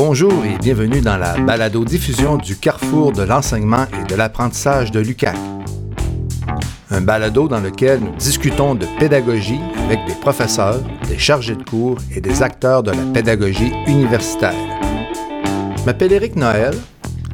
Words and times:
Bonjour 0.00 0.44
et 0.44 0.56
bienvenue 0.58 1.00
dans 1.00 1.16
la 1.16 1.36
balado-diffusion 1.38 2.36
du 2.36 2.54
carrefour 2.54 3.10
de 3.10 3.22
l'enseignement 3.22 3.84
et 4.00 4.04
de 4.06 4.14
l'apprentissage 4.14 4.92
de 4.92 5.00
l'UCAC. 5.00 5.34
Un 6.92 7.00
balado 7.00 7.48
dans 7.48 7.58
lequel 7.58 7.98
nous 7.98 8.14
discutons 8.16 8.76
de 8.76 8.86
pédagogie 9.00 9.58
avec 9.86 9.98
des 10.06 10.14
professeurs, 10.14 10.80
des 11.08 11.18
chargés 11.18 11.56
de 11.56 11.64
cours 11.64 11.98
et 12.14 12.20
des 12.20 12.44
acteurs 12.44 12.84
de 12.84 12.92
la 12.92 13.02
pédagogie 13.12 13.72
universitaire. 13.88 14.54
Je 15.76 15.82
m'appelle 15.84 16.12
Éric 16.12 16.36
Noël, 16.36 16.74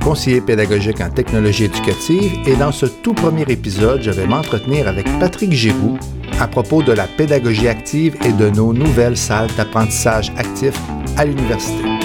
conseiller 0.02 0.40
pédagogique 0.40 1.02
en 1.02 1.10
technologie 1.10 1.64
éducative 1.64 2.32
et 2.46 2.56
dans 2.56 2.72
ce 2.72 2.86
tout 2.86 3.12
premier 3.12 3.44
épisode, 3.46 4.00
je 4.00 4.10
vais 4.10 4.26
m'entretenir 4.26 4.88
avec 4.88 5.04
Patrick 5.20 5.52
Giroux 5.52 5.98
à 6.40 6.48
propos 6.48 6.82
de 6.82 6.92
la 6.92 7.06
pédagogie 7.06 7.68
active 7.68 8.16
et 8.24 8.32
de 8.32 8.48
nos 8.48 8.72
nouvelles 8.72 9.18
salles 9.18 9.50
d'apprentissage 9.54 10.32
actif 10.38 10.72
à 11.18 11.26
l'université. 11.26 12.03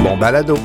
Bon 0.00 0.16
balado! 0.16 0.56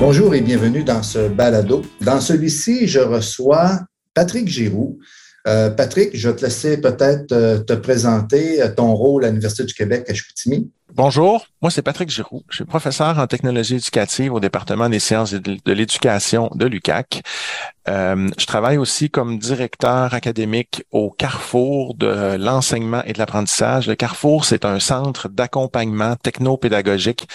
Bonjour 0.00 0.34
et 0.34 0.40
bienvenue 0.40 0.84
dans 0.84 1.02
ce 1.02 1.28
balado. 1.28 1.82
Dans 2.00 2.20
celui-ci, 2.20 2.86
je 2.86 3.00
reçois 3.00 3.80
Patrick 4.14 4.48
Giroux. 4.48 4.98
Euh, 5.48 5.70
Patrick, 5.70 6.10
je 6.12 6.28
vais 6.28 6.36
te 6.36 6.44
laisser 6.44 6.78
peut-être 6.78 7.32
euh, 7.32 7.58
te 7.58 7.72
présenter 7.72 8.60
euh, 8.60 8.68
ton 8.68 8.94
rôle 8.94 9.24
à 9.24 9.28
l'Université 9.28 9.64
du 9.64 9.72
Québec 9.72 10.04
à 10.08 10.12
Chicoutimi. 10.12 10.70
Bonjour, 10.92 11.46
moi 11.62 11.70
c'est 11.70 11.80
Patrick 11.80 12.10
Giroux. 12.10 12.42
Je 12.50 12.56
suis 12.56 12.64
professeur 12.66 13.18
en 13.18 13.26
technologie 13.26 13.76
éducative 13.76 14.34
au 14.34 14.40
département 14.40 14.90
des 14.90 14.98
sciences 14.98 15.32
et 15.32 15.40
de 15.40 15.72
l'éducation 15.72 16.50
de 16.54 16.66
l'UCAC. 16.66 17.22
Je 17.86 18.46
travaille 18.46 18.78
aussi 18.78 19.08
comme 19.08 19.38
directeur 19.38 20.12
académique 20.12 20.84
au 20.90 21.10
Carrefour 21.10 21.94
de 21.94 22.36
l'enseignement 22.36 23.02
et 23.04 23.12
de 23.12 23.18
l'apprentissage. 23.18 23.86
Le 23.86 23.94
Carrefour, 23.94 24.44
c'est 24.44 24.64
un 24.64 24.80
centre 24.80 25.28
d'accompagnement 25.28 26.16
technopédagogique 26.16 27.28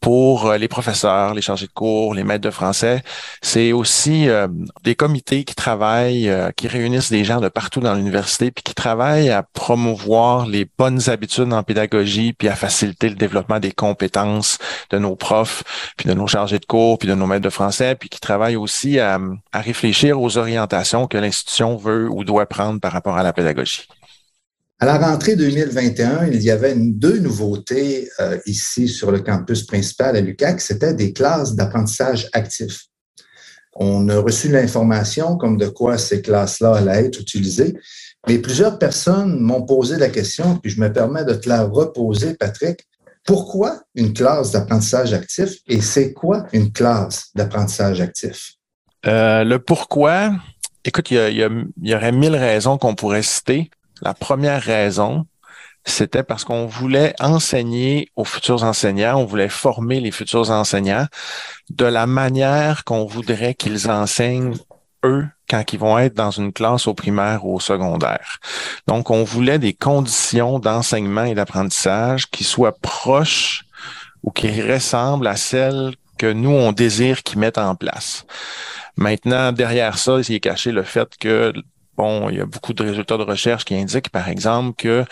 pour 0.00 0.46
euh, 0.46 0.58
les 0.58 0.68
professeurs, 0.68 1.34
les 1.34 1.42
chargés 1.42 1.66
de 1.66 1.72
cours, 1.72 2.14
les 2.14 2.24
maîtres 2.24 2.44
de 2.44 2.50
français. 2.50 3.02
C'est 3.42 3.72
aussi 3.72 4.28
euh, 4.28 4.48
des 4.84 4.94
comités 4.94 5.44
qui 5.44 5.54
travaillent, 5.54 6.28
euh, 6.28 6.50
qui 6.56 6.68
réunissent 6.68 7.10
des 7.10 7.24
gens 7.24 7.40
de 7.40 7.48
partout 7.48 7.80
dans 7.80 7.94
l'université, 7.94 8.50
puis 8.50 8.62
qui 8.62 8.74
travaillent 8.74 9.30
à 9.30 9.42
promouvoir 9.42 10.46
les 10.46 10.66
bonnes 10.78 11.08
habitudes 11.10 11.52
en 11.52 11.62
pédagogie, 11.62 12.32
puis 12.32 12.48
à 12.48 12.54
faciliter 12.54 13.08
le 13.08 13.16
développement 13.16 13.58
des 13.58 13.72
compétences 13.72 14.58
de 14.90 14.98
nos 14.98 15.16
profs, 15.16 15.64
puis 15.96 16.08
de 16.08 16.14
nos 16.14 16.26
chargés 16.26 16.58
de 16.58 16.66
cours, 16.66 16.98
puis 16.98 17.08
de 17.08 17.14
nos 17.14 17.26
maîtres 17.26 17.44
de 17.44 17.50
français, 17.50 17.94
puis 17.94 18.08
qui 18.08 18.20
travaillent 18.20 18.56
aussi 18.56 18.98
à, 18.98 19.18
à 19.52 19.60
réfléchir 19.60 20.20
aux 20.20 20.38
orientations 20.38 21.06
que 21.06 21.18
l'institution 21.18 21.76
veut 21.76 22.08
ou 22.10 22.24
doit 22.24 22.46
prendre 22.46 22.80
par 22.80 22.92
rapport 22.92 23.16
à 23.16 23.22
la 23.22 23.32
pédagogie. 23.32 23.86
À 24.80 24.86
la 24.86 24.98
rentrée 24.98 25.34
2021, 25.34 26.26
il 26.26 26.40
y 26.40 26.52
avait 26.52 26.76
deux 26.76 27.18
nouveautés 27.18 28.08
euh, 28.20 28.38
ici 28.46 28.86
sur 28.86 29.10
le 29.10 29.18
campus 29.18 29.64
principal 29.64 30.14
à 30.14 30.20
l'UQAC, 30.20 30.60
c'était 30.60 30.94
des 30.94 31.12
classes 31.12 31.56
d'apprentissage 31.56 32.28
actif. 32.32 32.84
On 33.74 34.08
a 34.08 34.20
reçu 34.20 34.48
l'information 34.48 35.36
comme 35.36 35.56
de 35.56 35.66
quoi 35.66 35.98
ces 35.98 36.22
classes-là 36.22 36.76
allaient 36.76 37.06
être 37.06 37.20
utilisées, 37.20 37.76
mais 38.28 38.38
plusieurs 38.38 38.78
personnes 38.78 39.40
m'ont 39.40 39.62
posé 39.62 39.96
la 39.96 40.10
question, 40.10 40.56
puis 40.58 40.70
je 40.70 40.80
me 40.80 40.92
permets 40.92 41.24
de 41.24 41.34
te 41.34 41.48
la 41.48 41.64
reposer, 41.64 42.34
Patrick. 42.34 42.86
Pourquoi 43.24 43.82
une 43.96 44.12
classe 44.12 44.52
d'apprentissage 44.52 45.12
actif 45.12 45.56
et 45.66 45.80
c'est 45.80 46.12
quoi 46.12 46.46
une 46.52 46.70
classe 46.70 47.30
d'apprentissage 47.34 48.00
actif? 48.00 48.52
Euh, 49.06 49.42
le 49.42 49.58
pourquoi, 49.58 50.30
écoute, 50.84 51.10
il 51.10 51.66
y, 51.82 51.94
aurait 51.94 52.12
mille 52.12 52.36
raisons 52.36 52.78
qu'on 52.78 52.94
pourrait 52.94 53.22
citer. 53.22 53.70
La 54.02 54.14
première 54.14 54.62
raison, 54.62 55.26
c'était 55.84 56.22
parce 56.22 56.44
qu'on 56.44 56.66
voulait 56.66 57.14
enseigner 57.20 58.10
aux 58.16 58.24
futurs 58.24 58.64
enseignants, 58.64 59.16
on 59.16 59.24
voulait 59.24 59.48
former 59.48 60.00
les 60.00 60.10
futurs 60.10 60.50
enseignants 60.50 61.06
de 61.70 61.84
la 61.84 62.06
manière 62.06 62.84
qu'on 62.84 63.06
voudrait 63.06 63.54
qu'ils 63.54 63.90
enseignent 63.90 64.54
eux 65.04 65.26
quand 65.48 65.72
ils 65.72 65.78
vont 65.78 65.98
être 65.98 66.14
dans 66.14 66.30
une 66.30 66.52
classe 66.52 66.86
au 66.86 66.94
primaire 66.94 67.46
ou 67.46 67.56
au 67.56 67.60
secondaire. 67.60 68.38
Donc, 68.86 69.10
on 69.10 69.24
voulait 69.24 69.58
des 69.58 69.72
conditions 69.72 70.58
d'enseignement 70.58 71.24
et 71.24 71.34
d'apprentissage 71.34 72.30
qui 72.30 72.44
soient 72.44 72.76
proches 72.76 73.64
ou 74.22 74.30
qui 74.30 74.60
ressemblent 74.60 75.26
à 75.26 75.36
celles 75.36 75.94
que 76.18 76.30
nous, 76.30 76.50
on 76.50 76.72
désire 76.72 77.22
qu'ils 77.22 77.38
mettent 77.38 77.58
en 77.58 77.76
place. 77.76 78.26
Maintenant, 78.96 79.52
derrière 79.52 79.96
ça, 79.96 80.18
il 80.28 80.34
est 80.34 80.40
caché 80.40 80.72
le 80.72 80.82
fait 80.82 81.08
que 81.18 81.52
bon, 81.98 82.30
il 82.30 82.36
y 82.38 82.40
a 82.40 82.46
beaucoup 82.46 82.72
de 82.72 82.82
résultats 82.82 83.18
de 83.18 83.24
recherche 83.24 83.64
qui 83.64 83.74
indiquent, 83.74 84.10
par 84.10 84.28
exemple, 84.28 84.76
que 84.76 85.04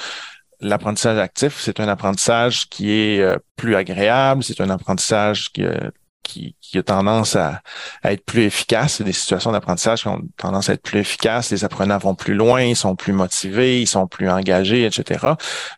l'apprentissage 0.61 1.19
actif, 1.19 1.59
c'est 1.61 1.81
un 1.81 1.89
apprentissage 1.89 2.69
qui 2.69 2.93
est 2.93 3.21
euh, 3.21 3.37
plus 3.57 3.75
agréable, 3.75 4.43
c'est 4.45 4.61
un 4.61 4.71
apprentissage 4.71 5.53
qui, 5.53 5.65
euh, 5.65 5.91
qui, 6.23 6.55
qui, 6.61 6.79
a 6.79 6.83
tendance 6.85 7.37
à, 7.37 7.61
être 8.05 8.25
plus 8.25 8.45
efficace. 8.45 8.95
C'est 8.95 9.05
des 9.05 9.13
situations 9.13 9.53
d'apprentissage 9.53 10.03
qui 10.03 10.09
ont 10.09 10.23
tendance 10.37 10.71
à 10.71 10.75
être 10.75 10.83
plus 10.83 11.01
efficaces. 11.01 11.51
Les 11.51 11.65
apprenants 11.65 11.99
vont 11.99 12.15
plus 12.15 12.35
loin, 12.35 12.63
ils 12.63 12.77
sont 12.77 12.97
plus 12.97 13.13
motivés, 13.13 13.83
ils 13.83 13.87
sont 13.87 14.07
plus 14.07 14.31
engagés, 14.31 14.87
etc. 14.87 15.35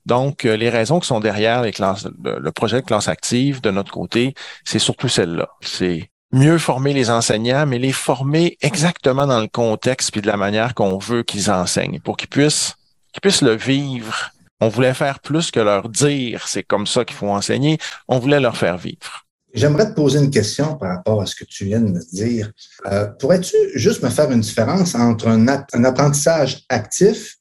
Donc, 0.07 0.45
euh, 0.45 0.57
les 0.57 0.71
raisons 0.71 1.01
qui 1.01 1.09
sont 1.09 1.21
derrière 1.21 1.63
les 1.63 1.73
classes, 1.73 2.07
le 2.23 2.53
projet 2.53 2.83
de 2.83 2.87
classe 2.87 3.09
active, 3.09 3.61
de 3.63 3.71
notre 3.71 3.93
côté, 3.93 4.35
c'est 4.65 4.79
surtout 4.79 5.09
celle-là. 5.09 5.49
C'est 5.63 6.11
mieux 6.33 6.59
former 6.59 6.93
les 6.93 7.11
enseignants, 7.11 7.67
mais 7.67 7.79
les 7.79 7.93
former 7.93 8.57
exactement 8.61 9.27
dans 9.27 9.41
le 9.41 9.49
contexte 9.49 10.13
puis 10.13 10.21
de 10.21 10.27
la 10.27 10.37
manière 10.37 10.75
qu'on 10.75 10.99
veut 10.99 11.23
qu'ils 11.23 11.51
enseignent 11.51 12.01
pour 12.01 12.17
qu'ils 12.17 12.29
puissent, 12.29 12.75
qu'ils 13.13 13.21
puissent 13.21 13.43
le 13.43 13.57
vivre. 13.57 14.31
On 14.61 14.69
voulait 14.69 14.95
faire 14.95 15.21
plus 15.21 15.51
que 15.51 15.61
leur 15.61 15.89
dire 15.89 16.49
c'est 16.49 16.65
comme 16.65 16.87
ça 16.87 17.05
qu'il 17.05 17.17
faut 17.17 17.29
enseigner. 17.29 17.79
On 18.09 18.19
voulait 18.19 18.41
leur 18.41 18.57
faire 18.57 18.77
vivre. 18.77 19.27
J'aimerais 19.55 19.89
te 19.89 19.95
poser 19.95 20.19
une 20.19 20.31
question 20.31 20.77
par 20.77 20.97
rapport 20.97 21.23
à 21.23 21.27
ce 21.27 21.35
que 21.35 21.45
tu 21.45 21.65
viens 21.65 21.81
de 21.81 21.91
me 21.91 22.01
dire. 22.13 22.53
Euh, 22.87 23.07
pourrais-tu 23.19 23.57
juste 23.75 24.03
me 24.03 24.11
faire 24.11 24.31
une 24.31 24.41
différence 24.41 24.95
entre 24.95 25.29
un, 25.29 25.47
un 25.49 25.85
apprentissage 25.85 26.65
actif 26.69 27.37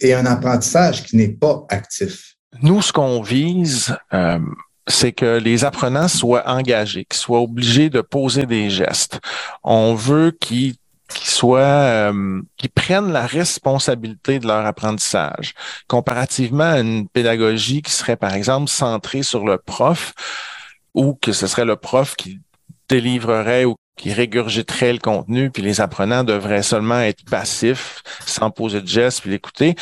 et 0.00 0.12
un 0.12 0.26
apprentissage 0.26 1.04
qui 1.04 1.16
n'est 1.16 1.32
pas 1.32 1.64
actif? 1.70 2.34
Nous, 2.62 2.82
ce 2.82 2.92
qu'on 2.92 3.22
vise, 3.22 3.96
euh, 4.12 4.38
c'est 4.86 5.12
que 5.12 5.38
les 5.38 5.64
apprenants 5.64 6.08
soient 6.08 6.48
engagés, 6.48 7.04
qu'ils 7.04 7.18
soient 7.18 7.40
obligés 7.40 7.90
de 7.90 8.00
poser 8.00 8.46
des 8.46 8.70
gestes. 8.70 9.20
On 9.64 9.94
veut 9.94 10.30
qu'ils 10.30 10.76
soient 11.08 11.60
euh, 11.60 12.42
prennent 12.74 13.12
la 13.12 13.26
responsabilité 13.26 14.38
de 14.38 14.46
leur 14.46 14.64
apprentissage 14.64 15.54
comparativement 15.88 16.64
à 16.64 16.80
une 16.80 17.08
pédagogie 17.08 17.82
qui 17.82 17.92
serait 17.92 18.16
par 18.16 18.34
exemple 18.34 18.70
centrée 18.70 19.22
sur 19.22 19.44
le 19.44 19.58
prof 19.58 20.14
ou 20.94 21.14
que 21.14 21.32
ce 21.32 21.46
serait 21.46 21.64
le 21.64 21.76
prof 21.76 22.14
qui 22.16 22.40
délivrerait 22.88 23.64
ou 23.64 23.76
qui 23.96 24.12
régurgiterait 24.12 24.92
le 24.92 24.98
contenu, 24.98 25.50
puis 25.50 25.62
les 25.62 25.80
apprenants 25.80 26.22
devraient 26.22 26.62
seulement 26.62 27.00
être 27.00 27.24
passifs, 27.24 28.02
sans 28.26 28.50
poser 28.50 28.82
de 28.82 28.86
gestes, 28.86 29.22
puis 29.22 29.30
l'écouter. 29.30 29.74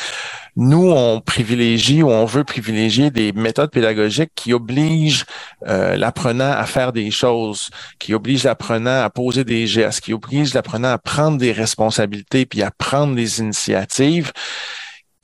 Nous, 0.55 0.89
on 0.89 1.19
privilégie 1.19 2.01
ou 2.01 2.09
on 2.09 2.23
veut 2.23 2.45
privilégier 2.45 3.11
des 3.11 3.33
méthodes 3.33 3.71
pédagogiques 3.71 4.31
qui 4.33 4.53
obligent 4.53 5.25
euh, 5.67 5.97
l'apprenant 5.97 6.51
à 6.51 6.65
faire 6.65 6.93
des 6.93 7.11
choses, 7.11 7.69
qui 7.99 8.13
obligent 8.13 8.45
l'apprenant 8.45 9.03
à 9.03 9.09
poser 9.09 9.43
des 9.43 9.67
gestes, 9.67 9.99
qui 9.99 10.13
obligent 10.13 10.53
l'apprenant 10.53 10.91
à 10.91 10.97
prendre 10.97 11.37
des 11.37 11.51
responsabilités, 11.51 12.45
puis 12.45 12.61
à 12.61 12.71
prendre 12.71 13.15
des 13.15 13.39
initiatives 13.39 14.31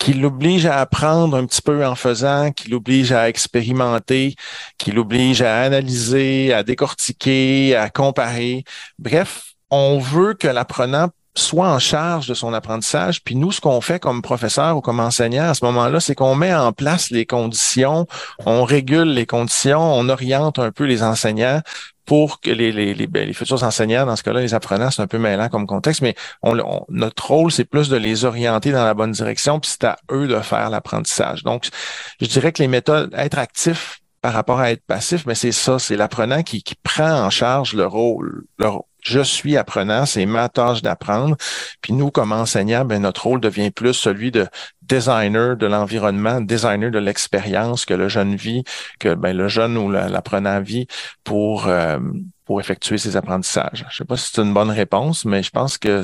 qui 0.02 0.14
l'oblige 0.14 0.66
à 0.66 0.80
apprendre 0.80 1.38
un 1.38 1.46
petit 1.46 1.62
peu 1.62 1.86
en 1.86 1.94
faisant, 1.94 2.52
qui 2.52 2.72
l'oblige 2.72 3.12
à 3.12 3.30
expérimenter, 3.30 4.36
qui 4.80 4.92
l'oblige 4.92 5.44
à 5.44 5.62
analyser, 5.62 6.52
à 6.52 6.64
décortiquer, 6.64 7.76
à 7.76 7.92
comparer. 7.92 8.64
Bref, 8.98 9.54
on 9.70 10.00
veut 10.00 10.34
que 10.34 10.48
l'apprenant 10.48 11.10
soit 11.36 11.70
en 11.70 11.78
charge 11.78 12.26
de 12.26 12.34
son 12.34 12.52
apprentissage. 12.52 13.24
Puis 13.24 13.36
nous, 13.36 13.52
ce 13.52 13.62
qu'on 13.62 13.80
fait 13.80 14.00
comme 14.00 14.24
professeur 14.24 14.76
ou 14.76 14.82
comme 14.82 15.00
enseignant 15.00 15.52
à 15.52 15.54
ce 15.54 15.64
moment-là, 15.66 16.00
c'est 16.00 16.16
qu'on 16.16 16.34
met 16.34 16.54
en 16.54 16.72
place 16.72 17.12
les 17.12 17.28
conditions, 17.28 18.08
on 18.48 18.64
régule 18.64 19.14
les 19.14 19.28
conditions, 19.28 19.82
on 19.82 20.10
oriente 20.10 20.58
un 20.58 20.72
peu 20.72 20.86
les 20.86 21.04
enseignants 21.04 21.62
pour 22.12 22.42
que 22.42 22.50
les, 22.50 23.08
ben, 23.08 23.26
les, 23.26 23.32
futurs 23.32 23.64
enseignants, 23.64 24.06
dans 24.06 24.18
ce 24.18 24.24
cas-là, 24.24 24.42
les 24.42 24.54
apprenants, 24.54 24.92
c'est 24.92 25.02
un 25.02 25.08
peu 25.08 25.18
mêlant 25.18 25.48
comme 25.48 25.66
contexte, 25.66 26.02
mais 26.02 26.14
notre 26.90 27.26
rôle, 27.26 27.54
c'est 27.54 27.64
plus 27.64 27.88
de 27.88 27.96
les 27.96 28.26
orienter 28.26 28.74
dans 28.74 28.84
la 28.84 28.94
bonne 28.94 29.14
direction, 29.14 29.62
puis 29.62 29.72
c'est 29.72 29.86
à 29.86 29.98
eux 30.12 30.28
de 30.28 30.38
faire 30.42 30.70
l'apprentissage. 30.70 31.44
Donc, 31.44 31.70
je 32.20 32.26
dirais 32.26 32.52
que 32.52 32.62
les 32.62 32.68
méthodes, 32.68 33.14
être 33.16 33.38
actif 33.38 34.02
par 34.20 34.34
rapport 34.34 34.60
à 34.60 34.72
être 34.72 34.86
passif, 34.86 35.26
mais 35.26 35.36
c'est 35.36 35.54
ça, 35.54 35.80
c'est 35.80 35.96
l'apprenant 35.96 36.44
qui, 36.44 36.62
prend 36.84 37.14
en 37.14 37.30
charge 37.30 37.76
le 37.76 37.88
rôle, 37.88 38.44
je 39.02 39.22
suis 39.22 39.58
apprenant, 39.58 40.06
c'est 40.06 40.26
ma 40.26 40.50
tâche 40.50 40.82
d'apprendre. 40.82 41.36
Puis 41.82 41.94
nous, 41.94 42.12
comme 42.12 42.32
enseignants, 42.32 42.86
ben, 42.86 43.02
notre 43.02 43.24
rôle 43.28 43.42
devient 43.42 43.72
plus 43.72 43.94
celui 43.94 44.32
de 44.32 44.48
designer 44.82 45.56
de 45.56 45.66
l'environnement, 45.66 46.42
designer 46.42 46.92
de 46.92 47.00
l'expérience 47.00 47.86
que 47.86 47.94
le 47.94 48.10
jeune 48.10 48.36
vit, 48.36 48.64
que 49.00 49.14
ben, 49.16 49.36
le 49.36 49.48
jeune 49.48 49.78
ou 49.78 49.90
l'apprenant 49.90 50.62
vit 50.62 50.88
pour, 51.24 51.68
euh, 51.68 52.00
pour 52.46 52.60
effectuer 52.60 52.98
ses 52.98 53.16
apprentissages. 53.16 53.86
Je 53.90 53.98
sais 53.98 54.06
pas 54.06 54.18
si 54.18 54.32
c'est 54.32 54.42
une 54.42 54.54
bonne 54.54 54.70
réponse, 54.70 55.26
mais 55.26 55.42
je 55.42 55.50
pense 55.50 55.78
que 55.78 56.04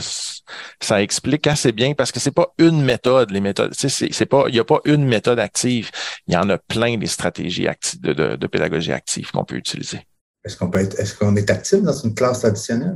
ça 0.79 1.01
explique 1.01 1.45
assez 1.47 1.71
bien 1.71 1.93
parce 1.93 2.11
que 2.11 2.19
c'est 2.19 2.31
pas 2.31 2.53
une 2.57 2.81
méthode, 2.81 3.31
les 3.31 3.41
méthodes. 3.41 3.73
C'est 3.75 4.25
pas, 4.25 4.45
il 4.47 4.53
n'y 4.53 4.59
a 4.59 4.63
pas 4.65 4.79
une 4.85 5.05
méthode 5.05 5.39
active. 5.39 5.91
Il 6.27 6.33
y 6.33 6.37
en 6.37 6.49
a 6.49 6.57
plein 6.57 6.97
des 6.97 7.07
stratégies 7.07 7.67
de, 7.99 8.13
de, 8.13 8.35
de 8.35 8.47
pédagogie 8.47 8.93
active 8.93 9.31
qu'on 9.31 9.43
peut 9.43 9.55
utiliser. 9.57 10.07
Est-ce 10.47 11.15
qu'on 11.15 11.35
est 11.35 11.49
actif 11.49 11.81
dans 11.81 11.93
une 11.93 12.15
classe 12.15 12.39
traditionnelle? 12.39 12.95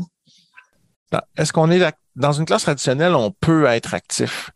Est-ce 1.37 1.51
qu'on 1.51 1.69
est 1.71 1.79
dans 2.15 2.31
une 2.31 2.45
classe 2.45 2.63
traditionnelle, 2.63 3.15
on 3.15 3.31
peut 3.31 3.65
être 3.65 3.93
actif. 3.93 4.51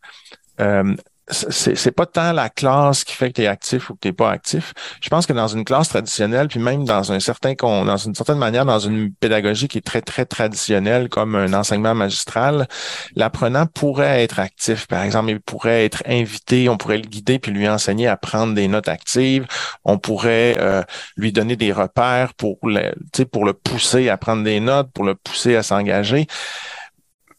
Euh, 0.60 0.94
c'est 1.28 1.90
pas 1.90 2.06
tant 2.06 2.32
la 2.32 2.48
classe 2.48 3.02
qui 3.02 3.12
fait 3.12 3.28
que 3.28 3.34
tu 3.34 3.42
es 3.42 3.46
actif 3.48 3.90
ou 3.90 3.94
que 3.94 4.00
tu 4.00 4.12
pas 4.12 4.30
actif. 4.30 4.72
Je 5.00 5.08
pense 5.08 5.26
que 5.26 5.32
dans 5.32 5.48
une 5.48 5.64
classe 5.64 5.88
traditionnelle, 5.88 6.46
puis 6.46 6.60
même 6.60 6.84
dans 6.84 7.12
un 7.12 7.18
certain 7.18 7.54
dans 7.54 7.96
une 7.96 8.14
certaine 8.14 8.38
manière, 8.38 8.64
dans 8.64 8.78
une 8.78 9.12
pédagogie 9.12 9.66
qui 9.66 9.78
est 9.78 9.86
très, 9.86 10.02
très 10.02 10.24
traditionnelle, 10.24 11.08
comme 11.08 11.34
un 11.34 11.52
enseignement 11.52 11.94
magistral, 11.94 12.68
l'apprenant 13.16 13.66
pourrait 13.66 14.22
être 14.22 14.38
actif. 14.38 14.86
Par 14.86 15.02
exemple, 15.02 15.30
il 15.30 15.40
pourrait 15.40 15.84
être 15.84 16.02
invité, 16.06 16.68
on 16.68 16.76
pourrait 16.76 16.98
le 16.98 17.08
guider 17.08 17.38
puis 17.38 17.50
lui 17.50 17.68
enseigner 17.68 18.06
à 18.06 18.16
prendre 18.16 18.54
des 18.54 18.68
notes 18.68 18.88
actives. 18.88 19.46
On 19.84 19.98
pourrait 19.98 20.56
euh, 20.58 20.82
lui 21.16 21.32
donner 21.32 21.56
des 21.56 21.72
repères 21.72 22.34
pour 22.34 22.58
le, 22.62 22.92
pour 23.24 23.44
le 23.44 23.52
pousser 23.52 24.08
à 24.08 24.16
prendre 24.16 24.44
des 24.44 24.60
notes, 24.60 24.90
pour 24.92 25.04
le 25.04 25.16
pousser 25.16 25.56
à 25.56 25.62
s'engager 25.64 26.26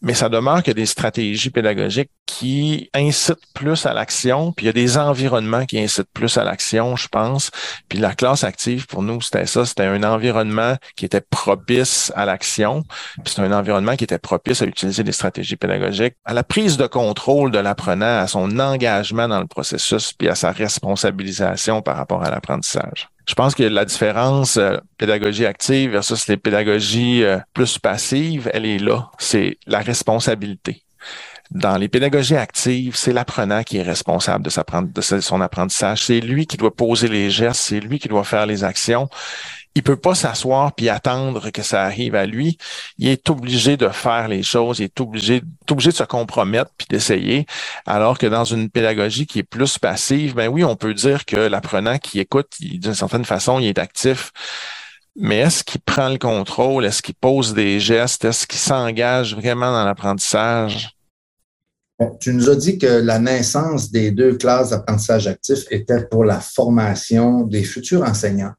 mais 0.01 0.13
ça 0.13 0.29
demeure 0.29 0.63
que 0.63 0.71
des 0.71 0.85
stratégies 0.85 1.49
pédagogiques 1.49 2.11
qui 2.25 2.89
incitent 2.93 3.45
plus 3.53 3.85
à 3.85 3.93
l'action, 3.93 4.51
puis 4.51 4.65
il 4.65 4.67
y 4.67 4.69
a 4.69 4.73
des 4.73 4.97
environnements 4.97 5.65
qui 5.65 5.79
incitent 5.79 6.11
plus 6.13 6.37
à 6.37 6.43
l'action, 6.43 6.95
je 6.95 7.07
pense. 7.07 7.49
Puis 7.89 7.97
la 7.97 8.13
classe 8.13 8.43
active, 8.43 8.85
pour 8.85 9.01
nous, 9.01 9.21
c'était 9.21 9.47
ça, 9.47 9.65
c'était 9.65 9.85
un 9.85 10.03
environnement 10.03 10.75
qui 10.95 11.05
était 11.05 11.21
propice 11.21 12.11
à 12.15 12.25
l'action, 12.25 12.83
puis 13.23 13.33
c'est 13.33 13.41
un 13.41 13.51
environnement 13.51 13.95
qui 13.95 14.03
était 14.03 14.19
propice 14.19 14.61
à 14.61 14.65
utiliser 14.65 15.03
des 15.03 15.11
stratégies 15.11 15.55
pédagogiques, 15.55 16.15
à 16.25 16.33
la 16.33 16.43
prise 16.43 16.77
de 16.77 16.85
contrôle 16.85 17.51
de 17.51 17.59
l'apprenant, 17.59 18.19
à 18.19 18.27
son 18.27 18.59
engagement 18.59 19.27
dans 19.27 19.39
le 19.39 19.47
processus, 19.47 20.13
puis 20.13 20.29
à 20.29 20.35
sa 20.35 20.51
responsabilisation 20.51 21.81
par 21.81 21.97
rapport 21.97 22.23
à 22.23 22.29
l'apprentissage. 22.29 23.09
Je 23.27 23.33
pense 23.33 23.55
que 23.55 23.63
la 23.63 23.83
différence 23.83 24.57
euh, 24.57 24.77
pédagogie 24.97 25.45
active 25.45 25.91
versus 25.91 26.27
les 26.27 26.37
pédagogies 26.37 27.23
euh, 27.23 27.39
plus 27.53 27.77
passives, 27.77 28.49
elle 28.53 28.65
est 28.65 28.79
là. 28.79 29.11
C'est 29.19 29.57
la 29.67 29.79
responsabilité. 29.79 30.83
Dans 31.51 31.77
les 31.77 31.87
pédagogies 31.87 32.35
actives, 32.35 32.95
c'est 32.95 33.13
l'apprenant 33.13 33.63
qui 33.63 33.77
est 33.77 33.83
responsable 33.83 34.43
de, 34.45 35.15
de 35.15 35.21
son 35.21 35.41
apprentissage. 35.41 36.03
C'est 36.03 36.19
lui 36.19 36.45
qui 36.45 36.57
doit 36.57 36.75
poser 36.75 37.07
les 37.07 37.29
gestes, 37.29 37.61
c'est 37.61 37.79
lui 37.79 37.99
qui 37.99 38.07
doit 38.07 38.23
faire 38.23 38.45
les 38.45 38.63
actions 38.63 39.09
il 39.77 39.83
peut 39.83 39.95
pas 39.95 40.15
s'asseoir 40.15 40.73
puis 40.73 40.89
attendre 40.89 41.51
que 41.51 41.61
ça 41.61 41.83
arrive 41.83 42.15
à 42.15 42.25
lui. 42.25 42.57
Il 42.97 43.09
est 43.09 43.29
obligé 43.29 43.77
de 43.77 43.87
faire 43.89 44.27
les 44.27 44.41
choses, 44.41 44.79
il 44.79 44.85
est 44.85 44.99
obligé, 44.99 45.43
obligé 45.69 45.91
de 45.91 45.95
se 45.95 46.03
compromettre 46.03 46.71
puis 46.75 46.87
d'essayer. 46.89 47.45
Alors 47.85 48.17
que 48.17 48.25
dans 48.25 48.43
une 48.43 48.71
pédagogie 48.71 49.27
qui 49.27 49.37
est 49.37 49.43
plus 49.43 49.77
passive, 49.77 50.33
ben 50.33 50.47
oui, 50.47 50.63
on 50.63 50.75
peut 50.75 50.95
dire 50.95 51.25
que 51.25 51.35
l'apprenant 51.35 51.99
qui 51.99 52.19
écoute, 52.19 52.47
d'une 52.59 52.95
certaine 52.95 53.23
façon, 53.23 53.59
il 53.59 53.67
est 53.67 53.77
actif. 53.77 54.31
Mais 55.15 55.37
est-ce 55.37 55.63
qu'il 55.63 55.81
prend 55.81 56.09
le 56.09 56.17
contrôle? 56.17 56.83
Est-ce 56.83 57.03
qu'il 57.03 57.13
pose 57.13 57.53
des 57.53 57.79
gestes? 57.79 58.25
Est-ce 58.25 58.47
qu'il 58.47 58.59
s'engage 58.59 59.35
vraiment 59.35 59.71
dans 59.71 59.85
l'apprentissage? 59.85 60.89
tu 62.19 62.31
nous 62.31 62.49
as 62.49 62.55
dit 62.55 62.77
que 62.77 62.85
la 62.85 63.17
naissance 63.17 63.91
des 63.91 64.11
deux 64.11 64.37
classes 64.37 64.69
d'apprentissage 64.69 65.25
actif 65.27 65.65
était 65.71 66.05
pour 66.05 66.25
la 66.25 66.39
formation 66.39 67.41
des 67.41 67.63
futurs 67.63 68.03
enseignants. 68.03 68.53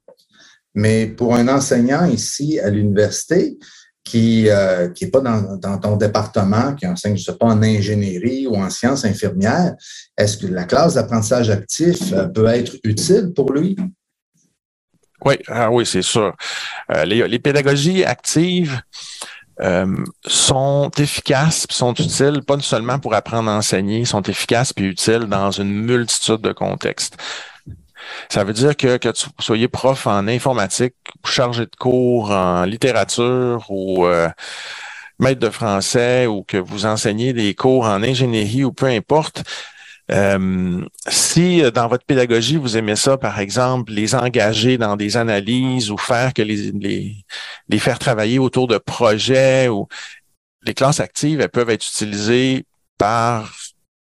Mais 0.75 1.07
pour 1.07 1.35
un 1.35 1.49
enseignant 1.49 2.05
ici 2.05 2.61
à 2.61 2.71
l'université 2.71 3.59
qui 4.09 4.45
n'est 4.45 4.51
euh, 4.51 5.11
pas 5.13 5.21
dans, 5.21 5.79
ton 5.79 5.97
département, 5.97 6.75
qui 6.75 6.87
enseigne, 6.87 7.17
je 7.17 7.25
sais 7.25 7.37
pas, 7.37 7.47
en 7.47 7.63
ingénierie 7.63 8.47
ou 8.47 8.57
en 8.57 8.71
sciences 8.71 9.05
infirmières, 9.05 9.75
est-ce 10.17 10.39
que 10.39 10.47
la 10.47 10.65
classe 10.65 10.95
d'apprentissage 10.95 11.51
actif 11.51 12.13
euh, 12.13 12.27
peut 12.27 12.47
être 12.47 12.77
utile 12.85 13.33
pour 13.35 13.53
lui? 13.53 13.77
Oui, 15.25 15.35
ah 15.49 15.71
oui, 15.71 15.85
c'est 15.85 16.03
sûr. 16.03 16.35
Euh, 16.95 17.05
les, 17.05 17.39
pédagogies 17.39 18.05
actives 18.05 18.81
sont 20.25 20.89
efficaces 20.97 21.67
sont 21.69 21.93
utiles, 21.95 22.43
pas 22.47 22.61
seulement 22.61 23.01
pour 23.01 23.13
apprendre 23.15 23.51
à 23.51 23.57
enseigner, 23.57 24.05
sont 24.05 24.23
efficaces 24.23 24.73
et 24.77 24.83
utiles 24.85 25.27
dans 25.27 25.51
une 25.51 25.85
multitude 25.85 26.41
de 26.41 26.53
contextes. 26.53 27.17
Ça 28.29 28.45
veut 28.45 28.53
dire 28.53 28.77
que, 28.77 28.97
que 28.97 29.09
tu 29.11 29.27
soyez 29.41 29.69
prof 29.69 30.07
en 30.07 30.27
informatique, 30.29 30.95
chargé 31.25 31.67
de 31.67 31.77
cours 31.79 32.31
en 32.31 32.65
littérature 32.65 33.65
ou 33.69 34.07
euh, 34.07 34.29
maître 35.19 35.41
de 35.41 35.51
français 35.51 36.27
ou 36.27 36.43
que 36.45 36.57
vous 36.57 36.87
enseignez 36.87 37.33
des 37.33 37.55
cours 37.55 37.85
en 37.85 38.03
ingénierie 38.03 38.65
ou 38.65 38.73
peu 38.73 38.87
importe. 38.87 39.43
Euh, 40.11 40.87
si 41.07 41.63
euh, 41.63 41.71
dans 41.71 41.87
votre 41.87 42.05
pédagogie, 42.05 42.57
vous 42.57 42.77
aimez 42.79 42.97
ça, 42.97 43.19
par 43.19 43.39
exemple, 43.41 43.93
les 43.93 44.15
engager 44.15 44.79
dans 44.79 44.97
des 44.97 45.17
analyses 45.19 45.91
ou 45.91 45.99
faire 45.99 46.33
que 46.33 46.41
les, 46.43 46.73
les, 46.73 47.17
les 47.69 47.79
faire 47.79 47.99
travailler 47.99 48.39
autour 48.39 48.69
de 48.69 48.79
projets 48.79 49.69
ou 49.69 49.87
les 50.63 50.75
classes 50.75 51.01
actives, 51.01 51.41
elles 51.41 51.51
peuvent 51.51 51.71
être 51.71 51.87
utilisées 51.87 52.65
par 52.97 53.53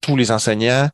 tous 0.01 0.17
les 0.17 0.31
enseignants 0.31 0.89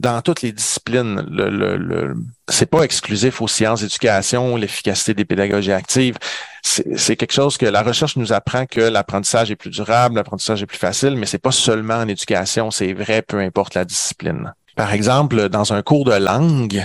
dans 0.00 0.22
toutes 0.22 0.42
les 0.42 0.52
disciplines. 0.52 1.26
Le, 1.30 1.50
le, 1.50 1.76
le 1.76 2.16
c'est 2.48 2.66
pas 2.66 2.82
exclusif 2.82 3.40
aux 3.42 3.48
sciences 3.48 3.82
d'éducation, 3.82 4.56
l'efficacité 4.56 5.14
des 5.14 5.24
pédagogies 5.24 5.72
actives. 5.72 6.16
C'est 6.62 7.16
quelque 7.16 7.32
chose 7.32 7.56
que 7.56 7.66
la 7.66 7.82
recherche 7.82 8.16
nous 8.16 8.32
apprend 8.32 8.66
que 8.66 8.80
l'apprentissage 8.80 9.50
est 9.50 9.56
plus 9.56 9.70
durable, 9.70 10.16
l'apprentissage 10.16 10.62
est 10.62 10.66
plus 10.66 10.78
facile, 10.78 11.16
mais 11.16 11.26
c'est 11.26 11.38
pas 11.38 11.52
seulement 11.52 11.94
en 11.94 12.08
éducation, 12.08 12.70
c'est 12.70 12.92
vrai, 12.92 13.22
peu 13.22 13.38
importe 13.38 13.74
la 13.74 13.84
discipline. 13.84 14.52
Par 14.76 14.92
exemple, 14.92 15.48
dans 15.48 15.72
un 15.72 15.82
cours 15.82 16.04
de 16.04 16.14
langue, 16.14 16.82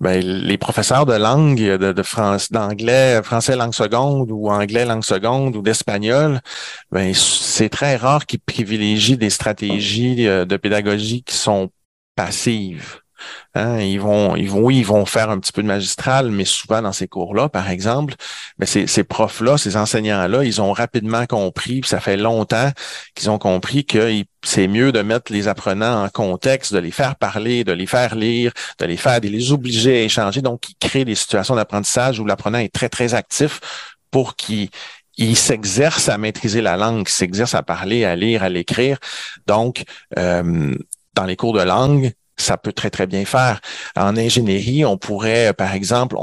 ben, 0.00 0.20
les 0.20 0.58
professeurs 0.58 1.06
de 1.06 1.14
langue, 1.14 1.60
de, 1.60 1.92
de 1.92 2.52
d'anglais, 2.52 3.22
français 3.22 3.54
langue 3.54 3.74
seconde 3.74 4.30
ou 4.30 4.50
anglais 4.50 4.84
langue 4.84 5.04
seconde 5.04 5.54
ou 5.56 5.62
d'espagnol, 5.62 6.40
ben, 6.90 7.12
c'est 7.14 7.68
très 7.68 7.96
rare 7.96 8.26
qu'ils 8.26 8.40
privilégient 8.40 9.16
des 9.16 9.30
stratégies 9.30 10.26
euh, 10.26 10.44
de 10.44 10.56
pédagogie 10.56 11.22
qui 11.22 11.36
sont 11.36 11.70
passive. 12.14 13.02
Hein, 13.54 13.78
ils 13.80 14.00
vont, 14.00 14.36
ils 14.36 14.50
vont, 14.50 14.60
oui, 14.60 14.78
ils 14.78 14.86
vont 14.86 15.04
faire 15.06 15.30
un 15.30 15.38
petit 15.38 15.52
peu 15.52 15.62
de 15.62 15.68
magistral, 15.68 16.30
mais 16.30 16.44
souvent 16.44 16.82
dans 16.82 16.92
ces 16.92 17.06
cours-là, 17.06 17.48
par 17.48 17.70
exemple, 17.70 18.14
mais 18.58 18.66
ces, 18.66 18.86
ces 18.86 19.04
profs-là, 19.04 19.58
ces 19.58 19.76
enseignants-là, 19.76 20.44
ils 20.44 20.60
ont 20.60 20.72
rapidement 20.72 21.26
compris, 21.26 21.80
puis 21.80 21.88
ça 21.88 22.00
fait 22.00 22.16
longtemps 22.16 22.70
qu'ils 23.14 23.30
ont 23.30 23.38
compris 23.38 23.84
que 23.84 24.24
c'est 24.44 24.68
mieux 24.68 24.92
de 24.92 25.02
mettre 25.02 25.32
les 25.32 25.48
apprenants 25.48 26.04
en 26.04 26.08
contexte, 26.08 26.72
de 26.72 26.78
les 26.78 26.90
faire 26.90 27.16
parler, 27.16 27.64
de 27.64 27.72
les 27.72 27.86
faire 27.86 28.14
lire, 28.14 28.52
de 28.78 28.86
les 28.86 28.96
faire, 28.96 29.20
de 29.20 29.28
les 29.28 29.52
obliger 29.52 30.00
à 30.00 30.02
échanger. 30.02 30.42
Donc, 30.42 30.70
ils 30.70 30.76
créent 30.80 31.04
des 31.04 31.14
situations 31.14 31.54
d'apprentissage 31.54 32.18
où 32.18 32.24
l'apprenant 32.24 32.58
est 32.58 32.72
très, 32.72 32.88
très 32.88 33.14
actif 33.14 33.60
pour 34.10 34.36
qu'il 34.36 34.68
il 35.18 35.36
s'exerce 35.36 36.08
à 36.08 36.16
maîtriser 36.16 36.62
la 36.62 36.76
langue, 36.76 37.06
s'exerce 37.06 37.54
à 37.54 37.62
parler, 37.62 38.04
à 38.04 38.16
lire, 38.16 38.42
à 38.42 38.48
l'écrire. 38.48 38.98
Donc, 39.46 39.84
euh, 40.18 40.74
dans 41.14 41.24
les 41.24 41.36
cours 41.36 41.52
de 41.52 41.62
langue, 41.62 42.12
ça 42.36 42.56
peut 42.56 42.72
très, 42.72 42.90
très 42.90 43.06
bien 43.06 43.24
faire. 43.24 43.60
En 43.96 44.16
ingénierie, 44.16 44.84
on 44.84 44.98
pourrait, 44.98 45.52
par 45.52 45.74
exemple, 45.74 46.16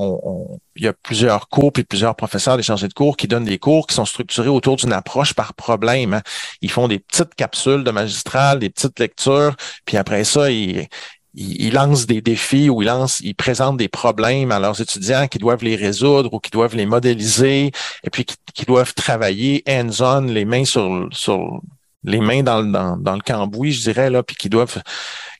il 0.75 0.83
y 0.83 0.87
a 0.87 0.93
plusieurs 0.93 1.49
cours 1.49 1.71
puis 1.71 1.83
plusieurs 1.83 2.15
professeurs 2.15 2.57
des 2.57 2.63
de 2.63 2.93
cours 2.93 3.17
qui 3.17 3.27
donnent 3.27 3.45
des 3.45 3.59
cours 3.59 3.87
qui 3.87 3.95
sont 3.95 4.05
structurés 4.05 4.49
autour 4.49 4.75
d'une 4.75 4.93
approche 4.93 5.33
par 5.33 5.53
problème. 5.53 6.15
Hein. 6.15 6.21
Ils 6.61 6.71
font 6.71 6.87
des 6.87 6.99
petites 6.99 7.35
capsules 7.35 7.83
de 7.83 7.91
magistral, 7.91 8.59
des 8.59 8.69
petites 8.69 8.99
lectures, 8.99 9.55
puis 9.85 9.97
après 9.97 10.23
ça, 10.23 10.51
ils, 10.51 10.87
ils, 11.35 11.73
lancent 11.73 12.05
des 12.05 12.21
défis 12.21 12.69
ou 12.69 12.81
ils 12.81 12.85
lancent, 12.85 13.19
ils 13.21 13.35
présentent 13.35 13.77
des 13.77 13.87
problèmes 13.87 14.51
à 14.51 14.59
leurs 14.59 14.81
étudiants 14.81 15.27
qui 15.27 15.37
doivent 15.37 15.63
les 15.63 15.75
résoudre 15.75 16.33
ou 16.33 16.39
qui 16.39 16.51
doivent 16.51 16.75
les 16.75 16.85
modéliser 16.85 17.71
et 18.03 18.09
puis 18.11 18.25
qui, 18.25 18.65
doivent 18.65 18.93
travailler 18.93 19.63
hands-on, 19.67 20.21
les 20.21 20.45
mains 20.45 20.65
sur, 20.65 21.07
sur 21.11 21.61
les 22.03 22.19
mains 22.19 22.43
dans, 22.43 22.63
dans, 22.63 22.97
dans 22.97 23.15
le 23.15 23.21
cambouis, 23.21 23.71
je 23.71 23.81
dirais, 23.81 24.09
là, 24.09 24.23
puis 24.23 24.35
qui 24.35 24.49
doivent 24.49 24.81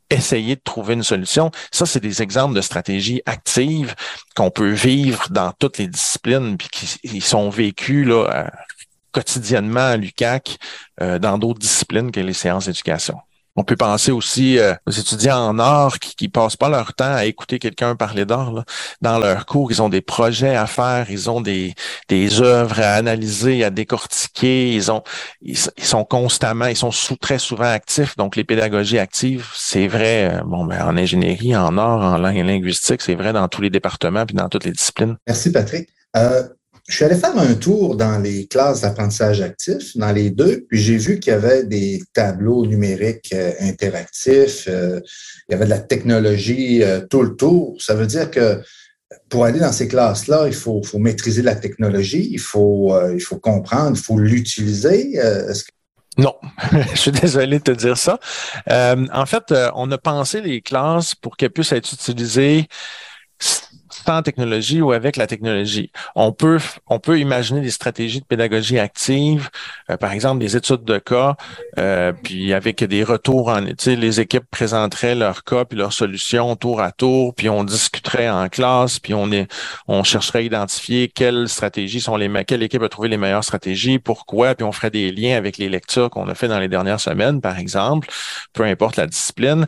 essayer 0.10 0.56
de 0.56 0.62
trouver 0.62 0.96
une 0.96 1.04
solution. 1.04 1.52
Ça, 1.72 1.86
c'est 1.86 2.00
des 2.00 2.22
exemples 2.22 2.56
de 2.56 2.62
stratégies 2.62 3.22
actives 3.26 3.94
qu'on 4.36 4.50
peut 4.50 4.72
vivre 4.72 5.28
dans 5.30 5.52
toutes 5.52 5.78
les 5.78 5.88
disciplines, 5.88 6.58
puis 6.58 6.68
qui 6.70 7.22
sont 7.22 7.50
vécues 7.50 8.06
là, 8.06 8.26
euh, 8.26 8.50
quotidiennement 9.12 9.86
à 9.86 9.98
l'UCAC 9.98 10.58
euh, 11.02 11.20
dans 11.20 11.38
d'autres 11.38 11.60
disciplines 11.60 12.12
que 12.12 12.20
les 12.20 12.34
séances 12.34 12.66
d'éducation. 12.66 13.18
On 13.56 13.64
peut 13.64 13.76
penser 13.76 14.12
aussi 14.12 14.58
euh, 14.58 14.74
aux 14.86 14.92
étudiants 14.92 15.40
en 15.40 15.60
art 15.60 16.00
qui, 16.00 16.16
qui 16.16 16.30
passent 16.30 16.56
pas 16.56 16.70
leur 16.70 16.94
temps 16.94 17.14
à 17.14 17.26
écouter 17.26 17.60
quelqu'un 17.60 17.96
parler 17.96 18.26
d'art. 18.26 18.64
Dans 19.02 19.20
leur 19.20 19.46
cours, 19.46 19.72
ils 19.72 19.82
ont 19.82 19.90
des 19.90 20.02
projets 20.02 20.56
à 20.56 20.68
faire, 20.68 21.10
ils 21.10 21.30
ont 21.30 21.42
des, 21.42 21.74
des 22.08 22.42
œuvres 22.42 22.80
à 22.80 22.94
analyser, 22.94 23.64
à 23.64 23.70
décortiquer. 23.70 24.74
Ils 24.74 24.92
ont, 24.92 25.04
ils, 25.42 25.58
sont 25.58 26.06
constamment, 26.06 26.68
ils 26.68 26.78
sont 26.78 26.92
très 27.20 27.40
souvent 27.40 27.72
actifs. 27.72 28.16
Donc, 28.18 28.36
les 28.36 28.44
pédagogies 28.44 29.00
actives, 29.00 29.48
c'est 29.56 29.88
vrai. 29.88 30.34
Euh, 30.34 30.42
bon, 30.46 30.66
ben, 30.66 30.82
en 30.86 30.98
ingénierie, 30.98 31.56
en 31.56 31.78
art, 31.78 32.02
en 32.02 32.18
langue 32.18 32.38
et 32.38 32.44
linguistique, 32.44 33.02
c'est 33.02 33.16
vrai 33.16 33.34
dans 33.34 33.48
tous 33.48 33.62
les 33.62 33.70
départements 33.70 34.26
puis 34.26 34.36
dans 34.36 34.50
toutes 34.50 34.66
les 34.66 34.72
disciplines. 34.72 35.18
Merci, 35.28 35.52
Patrick. 35.52 35.90
Euh, 36.16 36.44
je 36.90 36.96
suis 36.96 37.06
allé 37.06 37.16
faire 37.16 37.38
un 37.38 37.54
tour 37.54 37.96
dans 37.96 38.18
les 38.18 38.48
classes 38.48 38.82
d'apprentissage 38.82 39.42
actif, 39.42 39.96
dans 39.96 40.12
les 40.12 40.32
deux, 40.32 40.66
puis 40.68 40.82
j'ai 40.82 40.98
vu 40.98 41.20
qu'il 41.20 41.32
y 41.32 41.36
avait 41.36 41.64
des 41.64 42.02
tableaux 42.14 42.66
numériques 42.66 43.32
euh, 43.32 43.54
interactifs, 43.60 44.68
euh, 44.68 45.00
il 45.48 45.52
y 45.52 45.56
avait 45.56 45.66
de 45.66 45.70
la 45.70 45.78
technologie 45.78 46.82
euh, 46.82 47.02
tout 47.08 47.22
le 47.22 47.36
tour. 47.36 47.76
Ça 47.80 47.94
veut 47.94 48.08
dire 48.08 48.32
que 48.32 48.60
pour 49.30 49.46
aller 49.46 49.60
dans 49.60 49.72
ces 49.72 49.88
classes-là, 49.88 50.48
il 50.48 50.56
faut, 50.56 50.82
maîtriser 50.96 51.44
la 51.44 51.54
technologie, 51.54 52.28
il 52.32 52.40
faut, 52.40 52.92
il 53.14 53.22
faut 53.22 53.38
comprendre, 53.38 53.96
il 53.96 54.04
faut 54.04 54.18
l'utiliser. 54.18 55.20
Non, 56.18 56.34
je 56.94 56.98
suis 56.98 57.12
désolé 57.12 57.60
de 57.60 57.64
te 57.64 57.72
dire 57.72 57.98
ça. 57.98 58.20
en 58.68 59.26
fait, 59.28 59.54
on 59.76 59.92
a 59.92 59.98
pensé 60.00 60.42
les 60.42 60.62
classes 60.62 61.14
pour 61.14 61.38
qu'elles 61.38 61.52
puissent 61.52 61.72
être 61.72 61.92
utilisées 61.94 62.68
sans 64.06 64.22
technologie 64.22 64.82
ou 64.82 64.92
avec 64.92 65.18
la 65.18 65.28
technologie. 65.28 65.92
On 66.16 66.32
peut, 66.32 66.60
on 66.88 67.00
peut 67.00 67.20
imaginer 67.20 67.62
des 67.62 67.72
stratégies 67.72 68.22
de 68.22 68.26
pédagogie 68.26 68.80
active, 68.80 69.50
euh, 69.90 69.98
par 69.98 70.12
exemple 70.12 70.40
des 70.40 70.56
études 70.56 70.84
de 70.84 70.98
cas, 70.98 71.36
euh, 71.78 72.14
puis 72.24 72.54
avec 72.54 72.84
des 72.84 73.04
retours 73.04 73.50
en, 73.50 73.66
tu 73.78 73.96
les 73.96 74.20
équipes 74.20 74.46
présenteraient 74.50 75.16
leurs 75.16 75.44
cas 75.44 75.66
puis 75.66 75.78
leurs 75.78 75.94
solutions 75.94 76.56
tour 76.56 76.82
à 76.82 76.92
tour, 76.92 77.34
puis 77.36 77.50
on 77.50 77.64
discuterait 77.64 78.30
en 78.30 78.48
classe, 78.50 79.00
puis 79.00 79.14
on 79.14 79.32
est, 79.32 79.48
on 79.88 80.04
chercherait 80.04 80.40
à 80.40 80.42
identifier 80.44 81.08
quelles 81.08 81.48
stratégies 81.50 82.02
sont 82.02 82.16
les, 82.18 82.30
quelle 82.46 82.64
équipe 82.64 82.82
a 82.84 82.90
trouvé 82.90 83.10
les 83.10 83.18
meilleures 83.18 83.44
stratégies, 83.44 84.00
pourquoi, 84.00 84.56
puis 84.56 84.64
on 84.64 84.72
ferait 84.72 84.92
des 84.92 85.12
liens 85.12 85.38
avec 85.38 85.58
les 85.58 85.70
lectures 85.70 86.10
qu'on 86.10 86.28
a 86.28 86.36
fait 86.36 86.48
dans 86.48 86.60
les 86.60 86.68
dernières 86.68 87.00
semaines, 87.00 87.42
par 87.42 87.58
exemple, 87.60 88.10
peu 88.54 88.64
importe 88.64 88.98
la 88.98 89.08
discipline. 89.08 89.66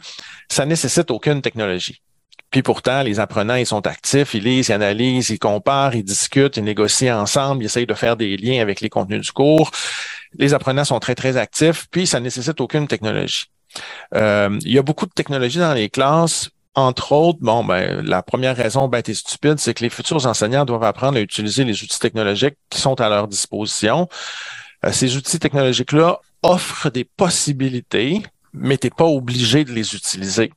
Ça 0.50 0.66
nécessite 0.66 1.12
aucune 1.12 1.42
technologie. 1.42 2.02
Puis 2.51 2.63
pourtant, 2.63 3.01
les 3.01 3.20
apprenants, 3.20 3.55
ils 3.55 3.65
sont 3.65 3.88
actifs, 3.88 4.34
ils 4.34 4.43
lisent, 4.43 4.67
ils 4.67 4.74
analysent, 4.74 5.29
ils 5.29 5.39
comparent, 5.39 5.96
ils 5.96 6.03
discutent, 6.03 6.58
ils 6.58 6.63
négocient 6.63 7.17
ensemble, 7.17 7.63
ils 7.63 7.67
essayent 7.67 7.88
de 7.88 7.93
faire 7.93 8.17
des 8.17 8.36
liens 8.36 8.62
avec 8.62 8.81
les 8.81 8.89
contenus 8.89 9.22
du 9.22 9.31
cours. 9.31 9.72
Les 10.38 10.53
apprenants 10.53 10.84
sont 10.84 11.00
très, 11.00 11.15
très 11.15 11.38
actifs, 11.38 11.88
puis 11.89 12.05
ça 12.05 12.20
nécessite 12.20 12.60
aucune 12.60 12.88
technologie. 12.88 13.46
Euh, 14.15 14.60
il 14.63 14.74
y 14.74 14.77
a 14.77 14.81
beaucoup 14.81 15.05
de 15.05 15.12
technologies 15.12 15.60
dans 15.60 15.74
les 15.74 15.89
classes. 15.89 16.50
Entre 16.75 17.13
autres, 17.13 17.39
bon, 17.41 17.63
ben, 17.63 18.01
la 18.05 18.22
première 18.22 18.55
raison 18.55 18.89
bête 18.89 19.08
et 19.08 19.13
stupide, 19.13 19.58
c'est 19.58 19.74
que 19.74 19.84
les 19.84 19.89
futurs 19.89 20.25
enseignants 20.25 20.65
doivent 20.65 20.84
apprendre 20.84 21.17
à 21.17 21.22
utiliser 21.22 21.63
les 21.63 21.84
outils 21.84 22.00
technologiques 22.00 22.55
qui 22.70 22.79
sont 22.79 23.00
à 23.00 23.08
leur 23.08 23.29
disposition. 23.29 24.10
Euh, 24.86 24.91
ces 24.91 25.15
outils 25.15 25.39
technologiques-là 25.39 26.20
offrent 26.43 26.89
des 26.89 27.05
possibilités, 27.05 28.22
mais 28.53 28.77
tu 28.77 28.88
n'es 28.88 28.91
pas 28.91 29.05
obligé 29.05 29.63
de 29.63 29.72
les 29.72 29.96
utiliser. 29.96 30.51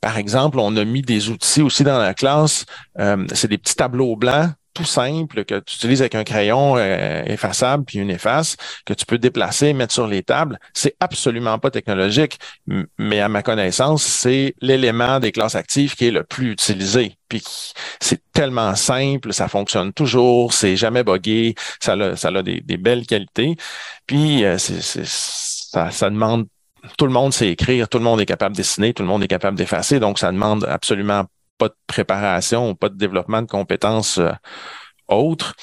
Par 0.00 0.16
exemple, 0.18 0.58
on 0.58 0.76
a 0.76 0.84
mis 0.84 1.02
des 1.02 1.28
outils 1.28 1.62
aussi 1.62 1.84
dans 1.84 1.98
la 1.98 2.14
classe. 2.14 2.64
Euh, 2.98 3.26
c'est 3.32 3.48
des 3.48 3.58
petits 3.58 3.76
tableaux 3.76 4.16
blancs 4.16 4.52
tout 4.74 4.84
simples 4.84 5.44
que 5.44 5.58
tu 5.60 5.76
utilises 5.76 6.00
avec 6.00 6.14
un 6.14 6.24
crayon 6.24 6.76
euh, 6.76 7.22
effaçable 7.24 7.84
puis 7.84 7.98
une 7.98 8.10
efface 8.10 8.56
que 8.84 8.94
tu 8.94 9.04
peux 9.04 9.18
déplacer, 9.18 9.72
mettre 9.72 9.92
sur 9.92 10.06
les 10.06 10.22
tables. 10.22 10.58
C'est 10.74 10.96
absolument 11.00 11.58
pas 11.58 11.70
technologique, 11.70 12.38
mais 12.98 13.20
à 13.20 13.28
ma 13.28 13.42
connaissance, 13.42 14.02
c'est 14.02 14.54
l'élément 14.60 15.20
des 15.20 15.32
classes 15.32 15.54
actives 15.54 15.94
qui 15.96 16.06
est 16.06 16.10
le 16.10 16.22
plus 16.22 16.52
utilisé. 16.52 17.16
Puis 17.28 17.42
c'est 18.00 18.22
tellement 18.32 18.74
simple, 18.74 19.32
ça 19.32 19.48
fonctionne 19.48 19.92
toujours, 19.92 20.52
c'est 20.52 20.76
jamais 20.76 21.04
buggé, 21.04 21.54
ça 21.80 21.92
a, 21.94 22.16
ça 22.16 22.28
a 22.28 22.42
des, 22.42 22.60
belles 22.78 23.06
qualités. 23.06 23.56
Puis 24.06 24.44
euh, 24.44 24.56
c'est, 24.58 25.04
ça, 25.04 25.90
ça 25.90 26.10
demande 26.10 26.46
tout 26.96 27.06
le 27.06 27.12
monde 27.12 27.32
sait 27.32 27.48
écrire, 27.48 27.88
tout 27.88 27.98
le 27.98 28.04
monde 28.04 28.20
est 28.20 28.26
capable 28.26 28.54
de 28.54 28.60
dessiner, 28.60 28.94
tout 28.94 29.02
le 29.02 29.08
monde 29.08 29.22
est 29.22 29.28
capable 29.28 29.56
d'effacer, 29.56 30.00
donc 30.00 30.18
ça 30.18 30.32
demande 30.32 30.64
absolument 30.64 31.24
pas 31.58 31.68
de 31.68 31.76
préparation, 31.86 32.74
pas 32.74 32.88
de 32.88 32.96
développement 32.96 33.42
de 33.42 33.46
compétences 33.46 34.18
euh, 34.18 34.32
autres. 35.08 35.54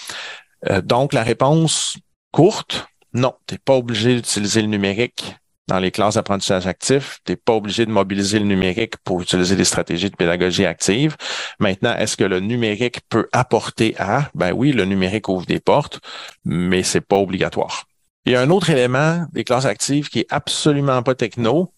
Euh, 0.69 0.81
donc 0.81 1.13
la 1.13 1.23
réponse 1.23 1.97
courte, 2.31 2.87
non, 3.13 3.33
tu 3.47 3.55
n'es 3.55 3.59
pas 3.63 3.75
obligé 3.75 4.15
d'utiliser 4.15 4.61
le 4.61 4.67
numérique 4.67 5.35
dans 5.67 5.79
les 5.79 5.91
classes 5.91 6.15
d'apprentissage 6.15 6.65
actif. 6.67 7.19
Tu 7.25 7.31
n'es 7.31 7.35
pas 7.35 7.53
obligé 7.53 7.85
de 7.85 7.91
mobiliser 7.91 8.39
le 8.39 8.45
numérique 8.45 8.95
pour 9.03 9.21
utiliser 9.21 9.55
des 9.55 9.65
stratégies 9.65 10.09
de 10.09 10.15
pédagogie 10.15 10.65
active. 10.65 11.17
Maintenant, 11.59 11.95
est-ce 11.95 12.15
que 12.15 12.23
le 12.23 12.39
numérique 12.39 13.01
peut 13.09 13.27
apporter 13.33 13.95
à? 13.99 14.29
Ben 14.33 14.53
oui, 14.53 14.71
le 14.71 14.85
numérique 14.85 15.27
ouvre 15.27 15.45
des 15.45 15.59
portes, 15.59 15.99
mais 16.45 16.83
c'est 16.83 17.01
pas 17.01 17.17
obligatoire. 17.17 17.85
Il 18.27 18.31
y 18.31 18.35
a 18.35 18.41
un 18.41 18.49
autre 18.49 18.69
élément 18.69 19.25
des 19.31 19.45
classes 19.45 19.63
actives 19.63 20.09
qui 20.09 20.19
est 20.19 20.27
absolument 20.29 21.01
pas 21.01 21.15
techno. 21.15 21.73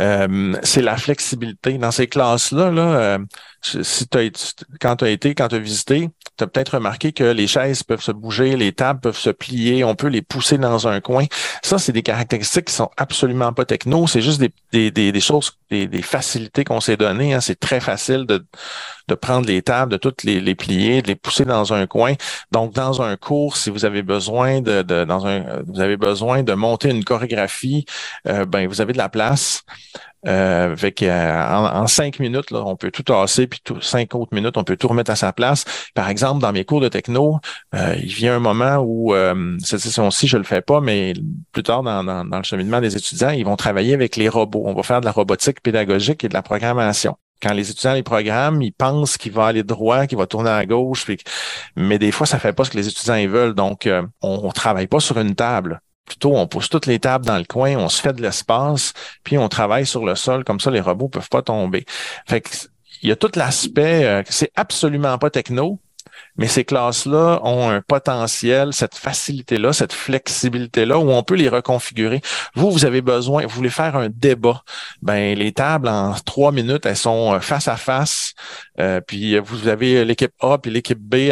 Euh, 0.00 0.58
c'est 0.62 0.80
la 0.80 0.96
flexibilité. 0.96 1.76
Dans 1.76 1.90
ces 1.90 2.06
classes-là, 2.06 2.70
là, 2.70 2.82
euh, 2.98 3.18
si 3.82 4.06
quand 4.80 4.96
tu 4.96 5.04
as 5.04 5.10
été, 5.10 5.34
quand 5.34 5.48
tu 5.48 5.56
as 5.56 5.58
visité, 5.58 6.10
tu 6.38 6.44
as 6.44 6.46
peut-être 6.46 6.74
remarqué 6.74 7.12
que 7.12 7.24
les 7.24 7.46
chaises 7.46 7.82
peuvent 7.82 8.02
se 8.02 8.12
bouger, 8.12 8.56
les 8.56 8.72
tables 8.72 9.00
peuvent 9.00 9.16
se 9.16 9.30
plier, 9.30 9.84
on 9.84 9.94
peut 9.94 10.08
les 10.08 10.22
pousser 10.22 10.58
dans 10.58 10.86
un 10.86 11.00
coin. 11.00 11.24
Ça, 11.62 11.78
c'est 11.78 11.92
des 11.92 12.02
caractéristiques 12.02 12.66
qui 12.66 12.74
sont 12.74 12.90
absolument 12.96 13.52
pas 13.52 13.64
techno. 13.64 14.06
C'est 14.06 14.20
juste 14.20 14.40
des, 14.40 14.52
des, 14.72 14.90
des, 14.90 15.12
des 15.12 15.20
choses, 15.20 15.52
des, 15.70 15.86
des 15.86 16.02
facilités 16.02 16.64
qu'on 16.64 16.80
s'est 16.80 16.96
données. 16.98 17.32
Hein. 17.34 17.40
C'est 17.40 17.58
très 17.58 17.80
facile 17.80 18.26
de, 18.26 18.46
de 19.08 19.14
prendre 19.14 19.46
les 19.46 19.62
tables, 19.62 19.90
de 19.92 19.96
toutes 19.96 20.24
les, 20.24 20.40
les 20.40 20.54
plier, 20.54 21.00
de 21.00 21.08
les 21.08 21.16
pousser 21.16 21.44
dans 21.44 21.72
un 21.72 21.86
coin. 21.86 22.14
Donc, 22.52 22.74
dans 22.74 23.00
un 23.00 23.16
cours, 23.16 23.56
si 23.56 23.70
vous 23.70 23.84
avez 23.86 24.02
besoin 24.02 24.60
de, 24.60 24.82
de 24.82 25.04
dans 25.04 25.26
un, 25.26 25.62
vous 25.66 25.80
avez 25.80 25.96
besoin 25.96 26.42
de 26.42 26.52
monter 26.52 26.90
une 26.90 27.04
chorégraphie, 27.04 27.86
euh, 28.28 28.44
ben 28.44 28.68
vous 28.68 28.80
avez 28.82 28.92
de 28.92 28.98
la 28.98 29.08
place. 29.08 29.62
Euh, 30.26 30.74
euh, 31.02 31.46
en, 31.48 31.86
cinq 31.86 32.18
minutes, 32.18 32.50
là, 32.50 32.62
on 32.64 32.76
peut 32.76 32.90
tout 32.90 33.02
tasser, 33.02 33.46
puis 33.46 33.60
tout, 33.62 33.80
cinq 33.80 34.14
autres 34.14 34.34
minutes, 34.34 34.56
on 34.56 34.64
peut 34.64 34.76
tout 34.76 34.88
remettre 34.88 35.10
à 35.10 35.16
sa 35.16 35.32
place. 35.32 35.64
Par 35.94 36.08
exemple, 36.08 36.40
dans 36.40 36.52
mes 36.52 36.64
cours 36.64 36.80
de 36.80 36.88
techno, 36.88 37.38
euh, 37.74 37.94
il 37.98 38.12
vient 38.12 38.36
un 38.36 38.40
moment 38.40 38.78
où 38.78 39.14
euh, 39.14 39.56
cette 39.62 39.80
session-ci, 39.80 40.26
je 40.26 40.36
le 40.36 40.44
fais 40.44 40.62
pas, 40.62 40.80
mais 40.80 41.12
plus 41.52 41.62
tard 41.62 41.82
dans, 41.82 42.02
dans, 42.02 42.24
dans, 42.24 42.38
le 42.38 42.44
cheminement 42.44 42.80
des 42.80 42.96
étudiants, 42.96 43.30
ils 43.30 43.44
vont 43.44 43.56
travailler 43.56 43.94
avec 43.94 44.16
les 44.16 44.28
robots. 44.28 44.62
On 44.66 44.74
va 44.74 44.82
faire 44.82 45.00
de 45.00 45.06
la 45.06 45.12
robotique 45.12 45.60
pédagogique 45.62 46.24
et 46.24 46.28
de 46.28 46.34
la 46.34 46.42
programmation 46.42 47.16
quand 47.42 47.52
les 47.52 47.70
étudiants 47.70 47.92
les 47.92 48.02
programment, 48.02 48.62
ils 48.62 48.72
pensent 48.72 49.18
qu'il 49.18 49.30
va 49.32 49.44
aller 49.44 49.62
droit, 49.62 50.06
qu'il 50.06 50.16
va 50.16 50.26
tourner 50.26 50.48
à 50.48 50.64
gauche, 50.64 51.06
mais 51.76 51.98
des 51.98 52.10
fois, 52.10 52.26
ça 52.26 52.38
fait 52.38 52.54
pas 52.54 52.64
ce 52.64 52.70
que 52.70 52.78
les 52.78 52.88
étudiants 52.88 53.16
ils 53.16 53.28
veulent. 53.28 53.52
Donc, 53.52 53.86
on, 53.86 54.08
on 54.22 54.50
travaille 54.52 54.86
pas 54.86 55.00
sur 55.00 55.18
une 55.18 55.34
table. 55.34 55.82
Plutôt, 56.06 56.36
on 56.36 56.46
pousse 56.46 56.68
toutes 56.68 56.86
les 56.86 57.00
tables 57.00 57.26
dans 57.26 57.38
le 57.38 57.44
coin, 57.44 57.76
on 57.76 57.88
se 57.88 58.00
fait 58.00 58.12
de 58.12 58.22
l'espace, 58.22 58.92
puis 59.24 59.38
on 59.38 59.48
travaille 59.48 59.86
sur 59.86 60.04
le 60.04 60.14
sol, 60.14 60.44
comme 60.44 60.60
ça, 60.60 60.70
les 60.70 60.80
robots 60.80 61.08
peuvent 61.08 61.28
pas 61.28 61.42
tomber. 61.42 61.84
Fait 62.26 62.40
que, 62.40 62.50
il 63.02 63.08
y 63.08 63.12
a 63.12 63.16
tout 63.16 63.30
l'aspect, 63.34 64.04
euh, 64.04 64.22
c'est 64.28 64.52
absolument 64.56 65.18
pas 65.18 65.30
techno, 65.30 65.80
mais 66.38 66.48
ces 66.48 66.64
classes-là 66.64 67.40
ont 67.42 67.70
un 67.70 67.80
potentiel, 67.80 68.72
cette 68.72 68.94
facilité-là, 68.94 69.72
cette 69.72 69.92
flexibilité-là, 69.92 70.98
où 70.98 71.10
on 71.10 71.22
peut 71.22 71.34
les 71.34 71.48
reconfigurer. 71.48 72.20
Vous, 72.54 72.70
vous 72.70 72.84
avez 72.84 73.00
besoin, 73.00 73.42
vous 73.46 73.54
voulez 73.54 73.70
faire 73.70 73.96
un 73.96 74.08
débat. 74.08 74.62
Ben, 75.02 75.36
les 75.36 75.52
tables, 75.52 75.88
en 75.88 76.14
trois 76.24 76.52
minutes, 76.52 76.86
elles 76.86 76.96
sont 76.96 77.34
euh, 77.34 77.40
face 77.40 77.68
à 77.68 77.76
face. 77.76 78.34
Euh, 78.78 79.00
puis 79.00 79.38
vous 79.38 79.68
avez 79.68 80.04
l'équipe 80.04 80.32
A 80.40 80.58
puis 80.58 80.70
l'équipe 80.70 80.98
B, 80.98 81.30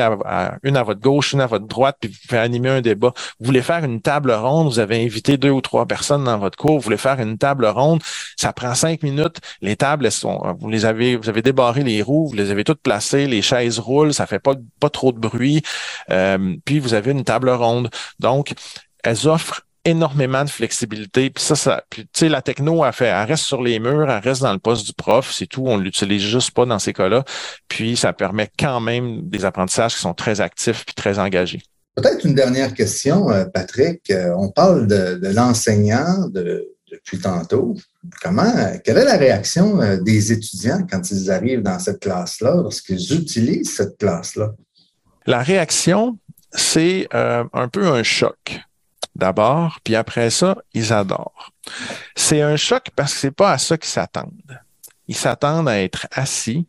une 0.62 0.76
à 0.76 0.82
votre 0.82 1.00
gauche, 1.00 1.32
une 1.32 1.40
à 1.40 1.46
votre 1.46 1.66
droite, 1.66 1.96
puis 2.00 2.10
vous 2.10 2.18
pouvez 2.26 2.40
animer 2.40 2.70
un 2.70 2.80
débat. 2.80 3.12
Vous 3.38 3.46
voulez 3.46 3.62
faire 3.62 3.84
une 3.84 4.00
table 4.00 4.32
ronde, 4.32 4.68
vous 4.68 4.78
avez 4.78 5.04
invité 5.04 5.36
deux 5.36 5.50
ou 5.50 5.60
trois 5.60 5.86
personnes 5.86 6.24
dans 6.24 6.38
votre 6.38 6.56
cours, 6.56 6.76
vous 6.76 6.84
voulez 6.84 6.96
faire 6.96 7.20
une 7.20 7.38
table 7.38 7.66
ronde, 7.66 8.02
ça 8.36 8.52
prend 8.52 8.74
cinq 8.74 9.02
minutes. 9.02 9.38
Les 9.60 9.76
tables, 9.76 10.06
elles 10.06 10.12
sont, 10.12 10.40
vous 10.58 10.70
les 10.70 10.84
avez, 10.84 11.16
vous 11.16 11.28
avez 11.28 11.42
débarré 11.42 11.82
les 11.82 12.02
roues, 12.02 12.28
vous 12.28 12.36
les 12.36 12.50
avez 12.50 12.64
toutes 12.64 12.80
placées, 12.80 13.26
les 13.26 13.42
chaises 13.42 13.78
roulent, 13.78 14.14
ça 14.14 14.26
fait 14.26 14.38
pas, 14.38 14.54
pas 14.80 14.90
trop 14.94 15.12
de 15.12 15.18
bruit. 15.18 15.62
Euh, 16.10 16.56
puis 16.64 16.78
vous 16.78 16.94
avez 16.94 17.10
une 17.10 17.24
table 17.24 17.50
ronde. 17.50 17.90
Donc, 18.18 18.54
elles 19.02 19.28
offrent 19.28 19.66
énormément 19.84 20.44
de 20.44 20.50
flexibilité. 20.50 21.30
Puis 21.30 21.44
ça, 21.44 21.54
ça, 21.54 21.84
puis 21.90 22.02
tu 22.04 22.08
sais, 22.14 22.28
la 22.28 22.42
techno, 22.42 22.84
elle 22.84 22.92
fait, 22.92 23.06
elle 23.06 23.26
reste 23.26 23.44
sur 23.44 23.62
les 23.62 23.78
murs, 23.78 24.10
elle 24.10 24.22
reste 24.22 24.42
dans 24.42 24.52
le 24.52 24.58
poste 24.58 24.86
du 24.86 24.94
prof, 24.94 25.30
c'est 25.30 25.46
tout. 25.46 25.64
On 25.66 25.76
l'utilise 25.76 26.22
juste 26.22 26.52
pas 26.52 26.64
dans 26.64 26.78
ces 26.78 26.92
cas-là. 26.92 27.24
Puis 27.68 27.96
ça 27.96 28.12
permet 28.12 28.48
quand 28.58 28.80
même 28.80 29.28
des 29.28 29.44
apprentissages 29.44 29.94
qui 29.94 30.00
sont 30.00 30.14
très 30.14 30.40
actifs 30.40 30.84
puis 30.86 30.94
très 30.94 31.18
engagés. 31.18 31.62
Peut-être 31.96 32.24
une 32.24 32.34
dernière 32.34 32.74
question, 32.74 33.30
euh, 33.30 33.44
Patrick. 33.44 34.10
Euh, 34.10 34.32
on 34.36 34.50
parle 34.50 34.86
de, 34.86 35.14
de 35.14 35.28
l'enseignant 35.28 36.28
depuis 36.32 37.18
tantôt. 37.18 37.74
Comment, 38.22 38.52
quelle 38.84 38.98
est 38.98 39.04
la 39.04 39.16
réaction 39.16 39.78
des 40.02 40.32
étudiants 40.32 40.86
quand 40.88 41.10
ils 41.10 41.30
arrivent 41.30 41.62
dans 41.62 41.78
cette 41.78 42.00
classe-là, 42.00 42.54
lorsqu'ils 42.54 43.12
utilisent 43.12 43.74
cette 43.74 43.98
classe-là? 43.98 44.54
La 45.26 45.42
réaction, 45.42 46.18
c'est 46.52 47.08
euh, 47.14 47.44
un 47.52 47.68
peu 47.68 47.86
un 47.88 48.02
choc 48.02 48.60
d'abord, 49.14 49.78
puis 49.84 49.94
après 49.94 50.30
ça, 50.30 50.56
ils 50.72 50.92
adorent. 50.92 51.52
C'est 52.16 52.42
un 52.42 52.56
choc 52.56 52.88
parce 52.96 53.14
que 53.14 53.20
c'est 53.20 53.30
pas 53.30 53.52
à 53.52 53.58
ça 53.58 53.78
qu'ils 53.78 53.90
s'attendent. 53.90 54.60
Ils 55.06 55.16
s'attendent 55.16 55.68
à 55.68 55.80
être 55.80 56.06
assis, 56.12 56.66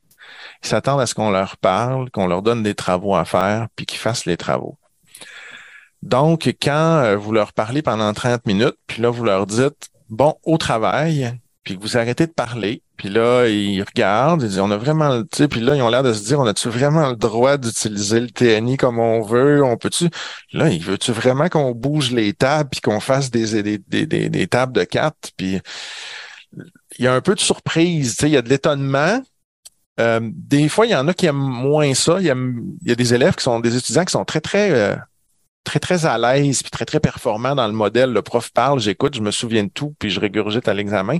ils 0.64 0.68
s'attendent 0.68 1.02
à 1.02 1.08
ce 1.08 1.16
qu'on 1.16 1.32
leur 1.32 1.58
parle, 1.58 2.10
qu'on 2.12 2.28
leur 2.28 2.42
donne 2.42 2.64
des 2.64 2.76
travaux 2.76 3.16
à 3.16 3.26
faire, 3.26 3.68
puis 3.76 3.86
qu'ils 3.86 4.00
fassent 4.00 4.26
les 4.26 4.38
travaux. 4.38 4.78
Donc, 6.02 6.54
quand 6.62 7.04
euh, 7.04 7.16
vous 7.16 7.32
leur 7.32 7.52
parlez 7.54 7.82
pendant 7.82 8.14
30 8.14 8.46
minutes, 8.46 8.78
puis 8.86 9.02
là, 9.02 9.10
vous 9.10 9.24
leur 9.24 9.48
dites, 9.48 9.90
bon, 10.10 10.36
au 10.44 10.58
travail, 10.58 11.38
puis 11.64 11.76
que 11.76 11.82
vous 11.82 11.98
arrêtez 11.98 12.28
de 12.28 12.32
parler, 12.32 12.84
puis 12.98 13.10
là, 13.10 13.48
ils 13.48 13.82
regardent, 13.82 14.42
ils 14.44 14.50
disent, 14.50 14.60
on 14.60 14.72
a 14.72 14.78
vraiment, 14.78 15.22
tu 15.24 15.28
sais, 15.38 15.48
puis 15.48 15.60
là, 15.60 15.76
ils 15.76 15.82
ont 15.82 15.90
l'air 15.90 16.04
de 16.04 16.14
se 16.14 16.24
dire, 16.24 16.40
on 16.40 16.46
a-tu 16.46 16.70
vraiment 16.70 17.10
le 17.10 17.16
droit 17.16 17.58
d'utiliser 17.58 18.20
le 18.20 18.30
TNI 18.30 18.78
comme 18.78 19.00
on 19.00 19.22
veut? 19.22 19.64
On 19.64 19.78
peut-tu, 19.78 20.10
là, 20.54 20.70
il 20.70 20.82
veut-tu 20.82 21.12
vraiment 21.12 21.50
qu'on 21.50 21.72
bouge 21.72 22.12
les 22.12 22.34
tables, 22.34 22.70
puis 22.70 22.82
qu'on 22.82 23.00
fasse 23.00 23.32
des, 23.32 23.62
des, 23.62 23.78
des, 23.78 24.30
des, 24.30 24.48
tables 24.48 24.74
de 24.74 24.84
quatre? 24.84 25.32
Puis 25.38 25.60
il 26.98 27.06
y 27.06 27.08
a 27.08 27.14
un 27.14 27.22
peu 27.22 27.36
de 27.36 27.40
surprise, 27.40 28.16
tu 28.16 28.22
sais, 28.22 28.30
il 28.30 28.34
y 28.34 28.38
a 28.38 28.42
de 28.42 28.50
l'étonnement. 28.50 29.22
Euh, 30.00 30.20
des 30.24 30.70
fois, 30.70 30.86
il 30.86 30.92
y 30.92 30.96
en 30.96 31.08
a 31.08 31.14
qui 31.14 31.26
aiment 31.26 31.36
moins 31.38 31.94
ça. 31.94 32.18
Il 32.20 32.26
y 32.26 32.30
a, 32.30 32.36
il 32.36 32.88
y 32.88 32.92
a 32.92 32.96
des 32.96 33.14
élèves 33.14 33.36
qui 33.36 33.44
sont 33.44 33.60
des 33.60 33.76
étudiants 33.78 34.06
qui 34.06 34.12
sont 34.12 34.26
très, 34.26 34.42
très 34.42 34.72
euh, 34.72 34.96
très, 35.66 35.80
très 35.80 36.06
à 36.06 36.18
l'aise, 36.18 36.62
puis 36.62 36.72
très, 36.72 36.86
très 36.86 37.02
performant 37.02 37.56
dans 37.56 37.68
le 37.68 37.74
modèle. 37.74 38.14
Le 38.14 38.22
prof 38.22 38.52
parle, 38.52 38.80
j'écoute, 38.80 39.16
je 39.16 39.22
me 39.22 39.32
souviens 39.32 39.66
de 39.66 39.70
tout, 39.70 39.94
puis 40.00 40.10
je 40.10 40.22
régurgite 40.22 40.70
à 40.70 40.74
l'examen. 40.74 41.18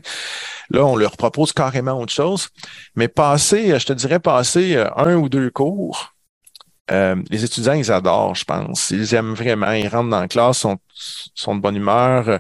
Là, 0.70 0.86
on 0.86 0.96
leur 0.96 1.18
propose 1.18 1.52
carrément 1.52 2.00
autre 2.00 2.14
chose. 2.14 2.50
Mais 2.96 3.10
passer, 3.10 3.78
je 3.78 3.86
te 3.86 3.94
dirais, 3.94 4.20
passer 4.20 4.78
euh, 4.78 4.90
un 4.96 5.16
ou 5.16 5.28
deux 5.28 5.50
cours, 5.50 6.15
euh, 6.92 7.16
les 7.32 7.44
étudiants, 7.44 7.74
ils 7.74 7.92
adorent, 7.92 8.36
je 8.36 8.46
pense. 8.46 8.92
Ils 8.92 9.14
aiment 9.16 9.34
vraiment. 9.34 9.72
Ils 9.72 9.88
rentrent 9.88 10.10
dans 10.10 10.20
la 10.20 10.28
classe, 10.28 10.60
sont, 10.60 10.78
sont 10.94 11.56
de 11.56 11.62
bonne 11.62 11.76
humeur. 11.76 12.40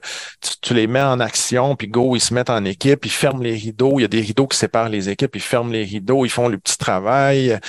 Tu, 0.62 0.74
les 0.74 0.86
mets 0.88 1.02
en 1.02 1.20
action, 1.20 1.76
puis 1.76 1.88
go, 1.88 2.16
ils 2.16 2.20
se 2.20 2.34
mettent 2.34 2.52
en 2.52 2.64
équipe, 2.64 3.06
ils 3.06 3.12
ferment 3.12 3.42
les 3.42 3.56
rideaux. 3.56 4.00
Il 4.00 4.04
y 4.04 4.06
a 4.06 4.08
des 4.08 4.22
rideaux 4.22 4.48
qui 4.48 4.58
séparent 4.58 4.90
les 4.90 5.10
équipes, 5.10 5.36
ils 5.36 5.42
ferment 5.42 5.72
les 5.72 5.84
rideaux, 5.84 6.26
ils 6.26 6.30
font 6.30 6.48
le 6.48 6.60
petit 6.60 6.78
travail. 6.78 7.60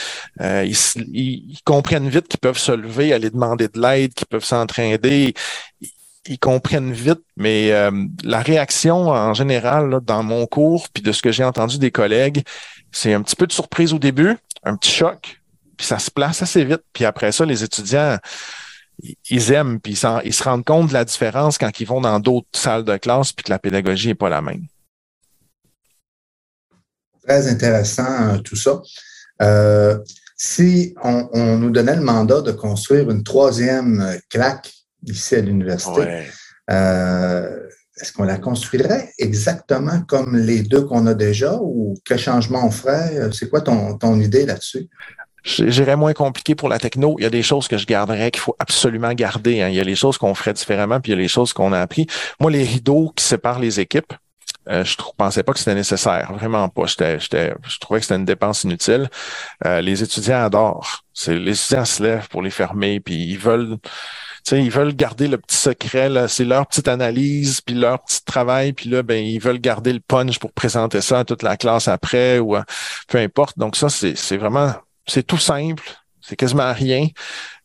Euh, 0.41 0.69
ils, 1.13 1.59
comprennent 1.65 2.09
vite 2.09 2.29
qu'ils 2.29 2.41
peuvent 2.41 2.59
se 2.59 2.73
lever, 2.73 3.13
aller 3.13 3.31
demander 3.31 3.69
de 3.69 3.81
l'aide, 3.81 4.13
qu'ils 4.13 4.27
peuvent 4.27 4.45
s'entraîner. 4.45 5.35
Ils, 6.29 6.39
comprennent 6.41 6.93
vite, 6.93 7.23
mais 7.37 7.71
euh, 7.73 7.91
la 8.25 8.41
réaction 8.41 9.09
en 9.09 9.33
général 9.33 10.01
dans 10.03 10.23
mon 10.23 10.47
cours, 10.47 10.89
puis 10.93 11.03
de 11.03 11.13
ce 11.13 11.23
que 11.23 11.31
j'ai 11.33 11.45
entendu 11.45 11.79
des 11.79 11.93
collègues, 11.93 12.43
c'est 12.93 13.15
un 13.15 13.23
petit 13.23 13.37
peu 13.37 13.47
de 13.47 13.53
surprise 13.53 13.93
au 13.93 13.99
début, 13.99 14.37
un 14.65 14.77
petit 14.77 14.91
choc, 14.91 15.41
puis 15.77 15.87
ça 15.87 15.99
se 15.99 16.11
place 16.11 16.43
assez 16.43 16.65
vite. 16.65 16.83
Puis 16.93 17.05
après 17.05 17.33
ça, 17.33 17.45
les 17.45 17.63
étudiants, 17.63 18.19
ils 19.31 19.53
aiment, 19.53 19.81
puis 19.81 19.93
ils, 19.93 20.35
se 20.35 20.43
rendent 20.43 20.65
compte 20.65 20.89
de 20.89 20.95
la 20.95 21.05
différence 21.05 21.59
quand 21.59 21.81
ils 21.81 21.87
vont 21.87 22.01
dans 22.01 22.19
d'autres 22.21 22.49
salles 22.55 22.85
de 22.85 22.97
classe, 22.97 23.33
puis 23.33 23.45
que 23.45 23.51
la 23.51 23.59
pédagogie 23.59 24.09
n'est 24.09 24.15
pas 24.15 24.29
la 24.29 24.43
même. 24.43 24.67
Très 27.27 27.49
intéressant 27.49 28.35
euh, 28.35 28.39
tout 28.39 28.57
ça. 28.57 28.81
Euh, 29.43 29.99
si 30.37 30.95
on, 31.03 31.57
nous 31.57 31.71
donnait 31.71 31.97
le 31.97 32.03
mandat 32.03 32.41
de 32.41 32.53
construire 32.53 33.11
une 33.11 33.25
troisième 33.25 34.01
euh, 34.01 34.17
claque 34.31 34.73
ici 35.05 35.35
à 35.35 35.41
l'université, 35.41 36.27
est-ce 36.69 38.13
qu'on 38.13 38.25
la 38.25 38.37
construirait 38.37 39.11
exactement 39.19 40.03
comme 40.03 40.37
les 40.37 40.63
deux 40.63 40.83
qu'on 40.83 41.07
a 41.07 41.15
déjà 41.15 41.57
ou 41.63 41.95
quel 42.05 42.19
changement 42.19 42.67
on 42.67 42.71
ferait? 42.71 43.31
C'est 43.33 43.49
quoi 43.49 43.63
ton, 43.63 43.97
ton 43.97 44.21
idée 44.21 44.45
là-dessus? 44.45 44.89
J'irais 45.47 45.95
moins 45.95 46.13
compliqué 46.13 46.57
pour 46.57 46.69
la 46.69 46.81
techno. 46.81 47.15
Il 47.19 47.23
y 47.23 47.27
a 47.27 47.31
des 47.31 47.45
choses 47.45 47.69
que 47.69 47.79
je 47.79 47.87
garderais 47.87 48.33
qu'il 48.33 48.41
faut 48.41 48.57
absolument 48.59 49.13
garder. 49.13 49.63
Hein. 49.63 49.69
Il 49.69 49.77
y 49.77 49.81
a 49.81 49.85
les 49.85 49.95
choses 49.95 50.19
qu'on 50.19 50.35
ferait 50.35 50.53
différemment, 50.53 51.01
puis 51.01 51.13
il 51.13 51.15
y 51.15 51.19
a 51.19 51.23
les 51.23 51.29
choses 51.29 51.53
qu'on 51.53 51.73
a 51.73 51.81
appris. 51.81 52.09
Moi, 52.41 52.51
les 52.51 52.65
rideaux 52.65 53.13
qui 53.15 53.25
séparent 53.25 53.61
les 53.61 53.79
équipes, 53.79 54.13
euh, 54.69 54.85
je 54.85 54.97
ne 54.99 55.05
pensais 55.17 55.45
pas 55.45 55.53
que 55.53 55.61
c'était 55.61 55.77
nécessaire, 55.77 56.33
vraiment 56.33 56.69
pas. 56.69 56.87
J'étais, 56.87 57.21
je 57.21 57.79
trouvais 57.79 58.01
que 58.01 58.07
c'était 58.07 58.17
une 58.17 58.25
dépense 58.25 58.65
inutile. 58.65 59.09
Euh, 59.65 59.81
les 59.81 60.03
étudiants 60.03 60.45
adorent. 60.45 61.05
C'est, 61.15 61.37
les 61.37 61.53
étudiants 61.53 61.85
se 61.85 62.03
lèvent 62.03 62.29
pour 62.29 62.43
les 62.43 62.51
fermer, 62.51 62.99
puis 62.99 63.15
ils 63.15 63.39
veulent, 63.39 63.77
ils 64.51 64.71
veulent 64.71 64.97
garder 64.97 65.29
le 65.29 65.39
petit 65.39 65.57
secret. 65.57 66.09
Là. 66.09 66.27
C'est 66.27 66.45
leur 66.45 66.67
petite 66.67 66.89
analyse, 66.89 67.61
puis 67.61 67.77
leur 67.77 68.03
petit 68.03 68.25
travail, 68.25 68.73
puis 68.73 68.91
là, 68.91 69.05
ben, 69.05 69.25
ils 69.25 69.39
veulent 69.39 69.61
garder 69.61 69.93
le 69.93 70.01
punch 70.01 70.41
pour 70.41 70.51
présenter 70.53 71.01
ça 71.01 71.21
à 71.21 71.25
toute 71.25 71.45
la 71.45 71.57
classe 71.57 71.87
après 71.87 72.41
ou 72.41 72.57
peu 73.07 73.19
importe. 73.19 73.57
Donc 73.57 73.77
ça, 73.77 73.89
c'est, 73.89 74.17
c'est 74.17 74.37
vraiment 74.37 74.75
c'est 75.07 75.27
tout 75.27 75.39
simple. 75.39 75.85
C'est 76.21 76.37
quasiment 76.37 76.73
rien. 76.73 77.07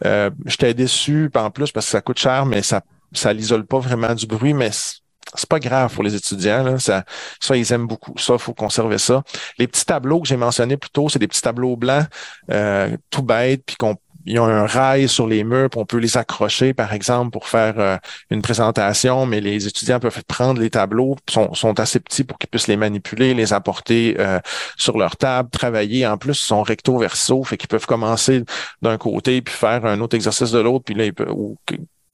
Euh, 0.06 0.30
J'étais 0.46 0.74
déçu, 0.74 1.32
en 1.34 1.50
plus, 1.50 1.72
parce 1.72 1.88
que 1.88 1.92
ça 1.92 2.02
coûte 2.02 2.20
cher, 2.20 2.46
mais 2.46 2.62
ça 2.62 2.82
ça 3.14 3.34
l'isole 3.34 3.66
pas 3.66 3.80
vraiment 3.80 4.14
du 4.14 4.26
bruit, 4.26 4.54
mais 4.54 4.70
c'est 4.72 5.50
pas 5.50 5.60
grave 5.60 5.94
pour 5.94 6.04
les 6.04 6.16
étudiants. 6.16 6.78
Ça, 6.80 7.04
ça, 7.40 7.56
ils 7.58 7.72
aiment 7.72 7.88
beaucoup. 7.88 8.18
Ça, 8.18 8.34
il 8.34 8.40
faut 8.40 8.54
conserver 8.54 8.98
ça. 8.98 9.24
Les 9.58 9.68
petits 9.68 9.86
tableaux 9.86 10.22
que 10.22 10.28
j'ai 10.28 10.38
mentionnés 10.38 10.78
plus 10.78 10.90
tôt, 10.90 11.10
c'est 11.10 11.20
des 11.20 11.28
petits 11.28 11.42
tableaux 11.42 11.76
blancs, 11.76 12.06
euh, 12.50 12.96
tout 13.10 13.24
bêtes, 13.24 13.64
puis 13.66 13.76
qu'on 13.76 13.96
ils 14.26 14.40
ont 14.40 14.46
un 14.46 14.66
rail 14.66 15.08
sur 15.08 15.28
les 15.28 15.44
murs, 15.44 15.70
on 15.76 15.86
peut 15.86 15.98
les 15.98 16.18
accrocher, 16.18 16.74
par 16.74 16.94
exemple, 16.94 17.32
pour 17.32 17.48
faire 17.48 17.80
euh, 17.80 17.98
une 18.30 18.42
présentation, 18.42 19.26
mais 19.26 19.42
les 19.42 19.68
étudiants 19.68 20.00
peuvent 20.00 20.24
prendre 20.26 20.60
les 20.62 20.70
tableaux, 20.70 21.16
sont, 21.30 21.54
sont 21.54 21.80
assez 21.80 22.00
petits 22.00 22.24
pour 22.24 22.38
qu'ils 22.38 22.50
puissent 22.50 22.68
les 22.68 22.78
manipuler, 22.78 23.34
les 23.34 23.54
apporter 23.54 24.16
euh, 24.20 24.40
sur 24.78 24.98
leur 24.98 25.18
table, 25.18 25.50
travailler. 25.50 26.06
En 26.08 26.18
plus, 26.18 26.42
ils 26.42 26.46
sont 26.46 26.64
recto-verso, 26.64 27.44
fait 27.44 27.58
qu'ils 27.58 27.70
peuvent 27.70 27.86
commencer 27.86 28.44
d'un 28.82 28.98
côté, 28.98 29.42
puis 29.42 29.54
faire 29.54 29.86
un 29.86 30.00
autre 30.02 30.16
exercice 30.16 30.52
de 30.52 30.60
l'autre, 30.60 30.86
puis 30.86 30.96
là, 30.96 31.06
ou 31.30 31.58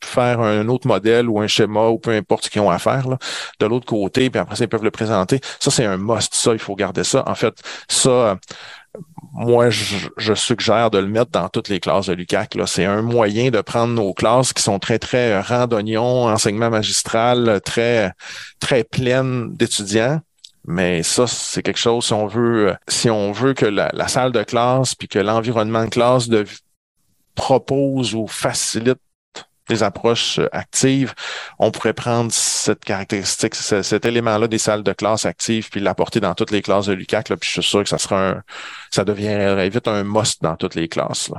faire 0.03 0.39
un 0.39 0.67
autre 0.69 0.87
modèle 0.87 1.27
ou 1.29 1.39
un 1.39 1.47
schéma 1.47 1.87
ou 1.87 1.99
peu 1.99 2.11
importe 2.11 2.45
ce 2.45 2.49
qu'ils 2.49 2.61
ont 2.61 2.69
à 2.69 2.79
faire 2.79 3.05
de 3.59 3.65
l'autre 3.65 3.85
côté, 3.85 4.29
puis 4.29 4.39
après 4.39 4.55
ça, 4.55 4.63
ils 4.63 4.67
peuvent 4.67 4.83
le 4.83 4.91
présenter. 4.91 5.39
Ça, 5.59 5.71
c'est 5.71 5.85
un 5.85 5.97
must, 5.97 6.33
ça, 6.35 6.53
il 6.53 6.59
faut 6.59 6.75
garder 6.75 7.03
ça. 7.03 7.23
En 7.27 7.35
fait, 7.35 7.55
ça, 7.87 8.37
moi, 9.33 9.69
je, 9.69 10.33
suggère 10.33 10.89
de 10.89 10.97
le 10.97 11.07
mettre 11.07 11.31
dans 11.31 11.47
toutes 11.47 11.69
les 11.69 11.79
classes 11.79 12.07
de 12.07 12.13
l'UCAC. 12.13 12.57
C'est 12.65 12.85
un 12.85 13.03
moyen 13.03 13.49
de 13.49 13.61
prendre 13.61 13.93
nos 13.93 14.13
classes 14.13 14.51
qui 14.51 14.63
sont 14.63 14.79
très, 14.79 14.97
très 14.97 15.39
randonnions, 15.39 16.25
enseignement 16.25 16.71
magistral, 16.71 17.61
très, 17.63 18.13
très 18.59 18.83
pleines 18.83 19.53
d'étudiants. 19.53 20.21
Mais 20.65 21.03
ça, 21.03 21.27
c'est 21.27 21.61
quelque 21.61 21.79
chose, 21.79 22.05
si 22.05 22.13
on 22.13 22.27
veut, 22.27 22.75
si 22.87 23.09
on 23.09 23.31
veut 23.31 23.53
que 23.53 23.65
la, 23.65 24.07
salle 24.07 24.31
de 24.31 24.43
classe 24.43 24.95
puis 24.95 25.07
que 25.07 25.19
l'environnement 25.19 25.85
de 25.85 25.89
classe 25.89 26.29
propose 27.35 28.15
ou 28.15 28.27
facilite 28.27 28.99
des 29.69 29.83
approches 29.83 30.39
euh, 30.39 30.47
actives, 30.51 31.13
on 31.59 31.71
pourrait 31.71 31.93
prendre 31.93 32.31
cette 32.31 32.83
caractéristique, 32.83 33.55
cet 33.55 34.05
élément-là 34.05 34.47
des 34.47 34.57
salles 34.57 34.83
de 34.83 34.93
classe 34.93 35.25
actives, 35.25 35.69
puis 35.69 35.79
l'apporter 35.79 36.19
dans 36.19 36.33
toutes 36.33 36.51
les 36.51 36.61
classes 36.61 36.87
de 36.87 36.93
l'UCAC, 36.93 37.27
puis 37.27 37.49
je 37.49 37.61
suis 37.61 37.69
sûr 37.69 37.83
que 37.83 37.89
ça 37.89 37.97
sera 37.97 38.29
un, 38.29 38.43
ça 38.91 39.03
deviendrait 39.03 39.69
vite 39.69 39.87
un 39.87 40.03
must 40.03 40.41
dans 40.41 40.55
toutes 40.55 40.75
les 40.75 40.87
classes. 40.87 41.31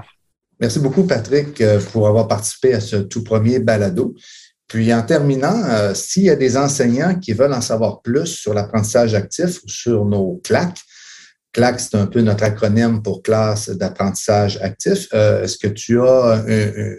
Merci 0.60 0.80
beaucoup, 0.80 1.04
Patrick, 1.04 1.60
euh, 1.60 1.80
pour 1.92 2.08
avoir 2.08 2.26
participé 2.26 2.74
à 2.74 2.80
ce 2.80 2.96
tout 2.96 3.22
premier 3.22 3.60
balado. 3.60 4.14
Puis 4.66 4.92
en 4.92 5.02
terminant, 5.02 5.62
euh, 5.64 5.94
s'il 5.94 6.24
y 6.24 6.30
a 6.30 6.36
des 6.36 6.56
enseignants 6.56 7.14
qui 7.14 7.32
veulent 7.32 7.54
en 7.54 7.60
savoir 7.60 8.02
plus 8.02 8.26
sur 8.26 8.52
l'apprentissage 8.52 9.14
actif 9.14 9.62
ou 9.64 9.68
sur 9.68 10.04
nos 10.04 10.40
claques, 10.44 10.80
CLAC, 11.52 11.80
c'est 11.80 11.96
un 11.96 12.06
peu 12.06 12.20
notre 12.20 12.44
acronyme 12.44 13.02
pour 13.02 13.22
classe 13.22 13.70
d'apprentissage 13.70 14.58
actif. 14.62 15.08
Euh, 15.14 15.42
est-ce 15.42 15.58
que 15.58 15.68
tu 15.68 16.00
as 16.00 16.44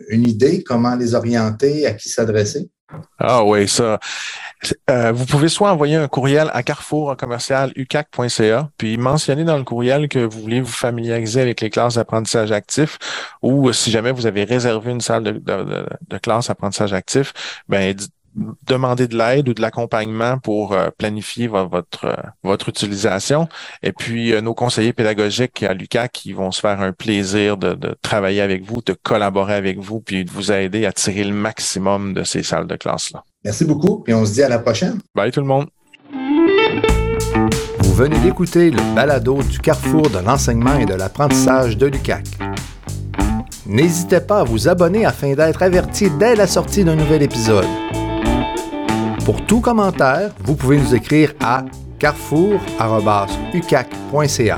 une 0.09 0.27
idée 0.27 0.63
comment 0.63 0.95
les 0.95 1.13
orienter, 1.15 1.85
à 1.85 1.93
qui 1.93 2.09
s'adresser? 2.09 2.69
Ah 3.19 3.43
oui, 3.43 3.67
ça. 3.67 3.99
Euh, 4.89 5.11
vous 5.11 5.25
pouvez 5.25 5.47
soit 5.47 5.71
envoyer 5.71 5.95
un 5.95 6.07
courriel 6.07 6.49
à 6.53 6.63
carrefour 6.63 7.15
commercial 7.15 7.71
ucac.ca, 7.75 8.69
puis 8.77 8.97
mentionner 8.97 9.43
dans 9.43 9.57
le 9.57 9.63
courriel 9.63 10.09
que 10.09 10.19
vous 10.19 10.41
voulez 10.41 10.61
vous 10.61 10.71
familiariser 10.71 11.41
avec 11.41 11.61
les 11.61 11.69
classes 11.69 11.95
d'apprentissage 11.95 12.51
actif, 12.51 12.97
ou 13.41 13.71
si 13.71 13.91
jamais 13.91 14.11
vous 14.11 14.25
avez 14.25 14.43
réservé 14.43 14.91
une 14.91 15.01
salle 15.01 15.23
de, 15.23 16.17
classe 16.17 16.47
d'apprentissage 16.47 16.93
actif, 16.93 17.33
ben 17.69 17.95
demander 18.67 19.07
de 19.07 19.17
l'aide 19.17 19.49
ou 19.49 19.53
de 19.53 19.61
l'accompagnement 19.61 20.37
pour 20.37 20.73
euh, 20.73 20.89
planifier 20.97 21.47
votre, 21.47 22.05
euh, 22.05 22.15
votre 22.43 22.69
utilisation. 22.69 23.47
Et 23.83 23.91
puis, 23.91 24.33
euh, 24.33 24.41
nos 24.41 24.53
conseillers 24.53 24.93
pédagogiques 24.93 25.63
à 25.63 25.73
l'UCAC 25.73 26.11
qui 26.11 26.33
vont 26.33 26.51
se 26.51 26.61
faire 26.61 26.81
un 26.81 26.91
plaisir 26.91 27.57
de, 27.57 27.73
de, 27.73 27.95
travailler 28.01 28.41
avec 28.41 28.63
vous, 28.63 28.81
de 28.85 28.93
collaborer 28.93 29.55
avec 29.55 29.79
vous, 29.79 29.99
puis 29.99 30.25
de 30.25 30.31
vous 30.31 30.51
aider 30.51 30.85
à 30.85 30.91
tirer 30.91 31.23
le 31.23 31.33
maximum 31.33 32.13
de 32.13 32.23
ces 32.23 32.43
salles 32.43 32.67
de 32.67 32.75
classe-là. 32.75 33.23
Merci 33.43 33.65
beaucoup, 33.65 34.03
et 34.07 34.13
on 34.13 34.25
se 34.25 34.33
dit 34.33 34.43
à 34.43 34.49
la 34.49 34.59
prochaine. 34.59 34.99
Bye 35.15 35.31
tout 35.31 35.41
le 35.41 35.47
monde. 35.47 35.67
Vous 37.79 37.93
venez 37.93 38.19
d'écouter 38.19 38.71
le 38.71 38.95
balado 38.95 39.41
du 39.43 39.59
carrefour 39.59 40.09
de 40.09 40.19
l'enseignement 40.19 40.77
et 40.77 40.85
de 40.85 40.93
l'apprentissage 40.93 41.77
de 41.77 41.87
l'UCAC. 41.87 42.25
N'hésitez 43.65 44.21
pas 44.21 44.39
à 44.39 44.43
vous 44.43 44.67
abonner 44.67 45.05
afin 45.05 45.33
d'être 45.33 45.61
averti 45.61 46.09
dès 46.17 46.35
la 46.35 46.47
sortie 46.47 46.83
d'un 46.83 46.95
nouvel 46.95 47.21
épisode. 47.21 47.67
Pour 49.29 49.45
tout 49.45 49.61
commentaire, 49.61 50.31
vous 50.43 50.55
pouvez 50.55 50.79
nous 50.79 50.95
écrire 50.95 51.35
à 51.39 51.63
carrefour.ucac.ca. 51.99 54.55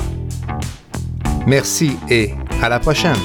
Merci 1.46 1.98
et 2.10 2.34
à 2.62 2.70
la 2.70 2.80
prochaine. 2.80 3.18